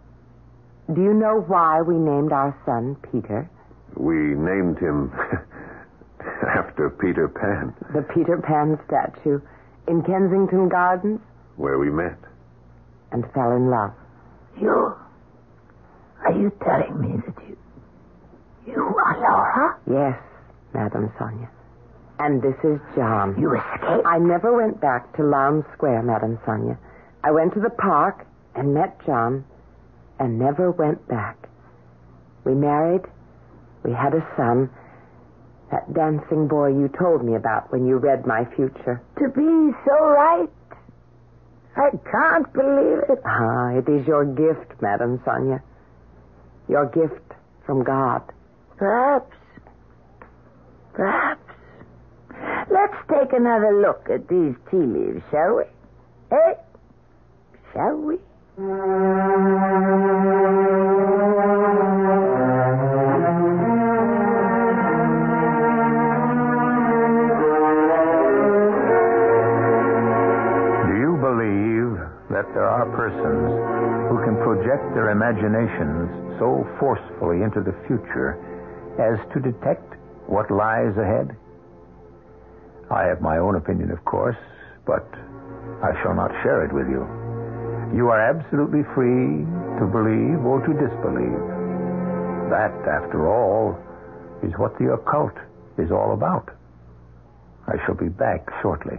do 0.95 1.01
you 1.03 1.13
know 1.13 1.43
why 1.47 1.81
we 1.81 1.95
named 1.95 2.31
our 2.31 2.55
son 2.65 2.95
Peter? 3.11 3.49
We 3.97 4.15
named 4.39 4.79
him 4.79 5.11
after 6.47 6.89
Peter 6.89 7.27
Pan, 7.27 7.75
The 7.93 8.01
Peter 8.15 8.37
Pan 8.39 8.79
statue 8.87 9.39
in 9.87 10.03
Kensington 10.03 10.69
Gardens 10.69 11.19
where 11.57 11.77
we 11.77 11.89
met. 11.89 12.15
And 13.11 13.23
fell 13.33 13.51
in 13.51 13.69
love. 13.69 13.91
you. 14.59 14.95
Are 16.25 16.33
you 16.33 16.51
telling 16.63 16.99
me 16.99 17.21
that 17.25 17.47
you. 17.47 17.57
You 18.67 18.83
are 18.83 19.17
Laura? 19.19 19.77
Yes, 19.89 20.19
Madame 20.73 21.11
Sonia. 21.17 21.49
And 22.19 22.41
this 22.41 22.55
is 22.63 22.79
John. 22.95 23.35
You 23.39 23.55
escaped? 23.55 24.05
I 24.05 24.17
never 24.19 24.53
went 24.55 24.81
back 24.81 25.15
to 25.15 25.23
Lowndes 25.23 25.65
Square, 25.73 26.03
Madame 26.03 26.37
Sonia. 26.45 26.77
I 27.23 27.31
went 27.31 27.53
to 27.53 27.61
the 27.61 27.69
park 27.69 28.25
and 28.55 28.73
met 28.73 28.99
John 29.05 29.45
and 30.19 30.37
never 30.37 30.71
went 30.71 31.07
back. 31.07 31.37
We 32.43 32.53
married. 32.53 33.03
We 33.83 33.91
had 33.93 34.13
a 34.13 34.27
son. 34.35 34.69
That 35.71 35.93
dancing 35.93 36.47
boy 36.49 36.69
you 36.69 36.89
told 36.99 37.23
me 37.23 37.35
about 37.35 37.71
when 37.71 37.87
you 37.87 37.97
read 37.97 38.25
my 38.25 38.43
future. 38.55 39.01
To 39.19 39.29
be 39.29 39.71
so 39.87 39.95
right. 40.09 40.49
I 41.79 41.91
can't 42.11 42.51
believe 42.51 43.03
it. 43.07 43.21
Ah, 43.25 43.69
it 43.69 43.87
is 43.87 44.05
your 44.05 44.25
gift, 44.25 44.81
Madame 44.81 45.21
Sonia. 45.23 45.63
Your 46.67 46.85
gift 46.87 47.31
from 47.65 47.83
God. 47.85 48.21
Perhaps. 48.75 49.33
Perhaps. 50.93 51.41
Let's 52.69 52.97
take 53.09 53.31
another 53.31 53.79
look 53.81 54.09
at 54.13 54.27
these 54.27 54.55
tea 54.69 54.77
leaves, 54.77 55.23
shall 55.31 55.55
we? 55.55 55.63
Eh? 56.31 56.53
Shall 57.73 57.95
we? 57.95 58.17
Persons 72.95 73.49
who 74.09 74.17
can 74.25 74.35
project 74.41 74.83
their 74.93 75.11
imaginations 75.11 76.37
so 76.39 76.65
forcefully 76.79 77.43
into 77.43 77.61
the 77.61 77.75
future 77.87 78.37
as 78.97 79.19
to 79.33 79.39
detect 79.39 79.85
what 80.27 80.49
lies 80.51 80.95
ahead? 80.97 81.35
I 82.91 83.05
have 83.05 83.21
my 83.21 83.37
own 83.37 83.55
opinion, 83.55 83.91
of 83.91 84.03
course, 84.05 84.37
but 84.85 85.05
I 85.83 85.93
shall 86.01 86.15
not 86.15 86.31
share 86.41 86.65
it 86.65 86.73
with 86.73 86.87
you. 86.89 87.05
You 87.95 88.09
are 88.09 88.21
absolutely 88.21 88.83
free 88.93 89.45
to 89.81 89.85
believe 89.85 90.41
or 90.45 90.61
to 90.61 90.73
disbelieve. 90.73 91.41
That, 92.49 92.73
after 92.85 93.29
all, 93.29 93.77
is 94.41 94.53
what 94.57 94.77
the 94.79 94.93
occult 94.93 95.33
is 95.77 95.91
all 95.91 96.13
about. 96.13 96.49
I 97.67 97.77
shall 97.85 97.95
be 97.95 98.09
back 98.09 98.49
shortly. 98.61 98.97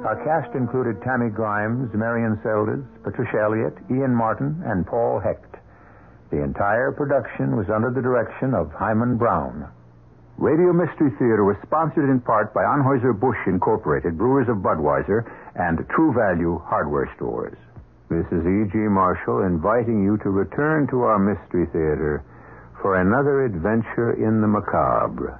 Our 0.00 0.16
cast 0.24 0.56
included 0.56 1.02
Tammy 1.02 1.28
Grimes, 1.28 1.92
Marion 1.92 2.40
Seldes, 2.42 2.82
Patricia 3.04 3.36
Elliott, 3.44 3.76
Ian 3.90 4.14
Martin, 4.14 4.62
and 4.64 4.86
Paul 4.86 5.20
Hecht. 5.20 5.60
The 6.30 6.42
entire 6.42 6.90
production 6.90 7.56
was 7.56 7.68
under 7.68 7.90
the 7.90 8.00
direction 8.00 8.54
of 8.54 8.72
Himan 8.72 9.18
Brown. 9.18 9.68
Radio 10.38 10.72
Mystery 10.72 11.10
Theater 11.18 11.44
was 11.44 11.60
sponsored 11.66 12.08
in 12.08 12.20
part 12.20 12.54
by 12.54 12.64
Anheuser-Busch 12.64 13.44
Incorporated, 13.46 14.16
Brewers 14.16 14.48
of 14.48 14.64
Budweiser, 14.64 15.28
and 15.54 15.84
True 15.90 16.14
Value 16.16 16.56
Hardware 16.64 17.12
Stores. 17.16 17.58
This 18.08 18.24
is 18.32 18.40
E.G. 18.40 18.72
Marshall 18.88 19.44
inviting 19.44 20.02
you 20.02 20.16
to 20.24 20.30
return 20.30 20.88
to 20.88 21.02
our 21.02 21.18
Mystery 21.18 21.66
Theater 21.76 22.24
for 22.80 22.96
another 22.96 23.44
adventure 23.44 24.16
in 24.16 24.40
the 24.40 24.48
macabre. 24.48 25.38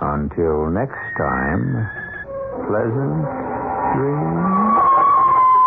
Until 0.00 0.68
next 0.68 1.00
time, 1.16 1.99
pleasant 2.66 3.24
dreams. 3.96 4.69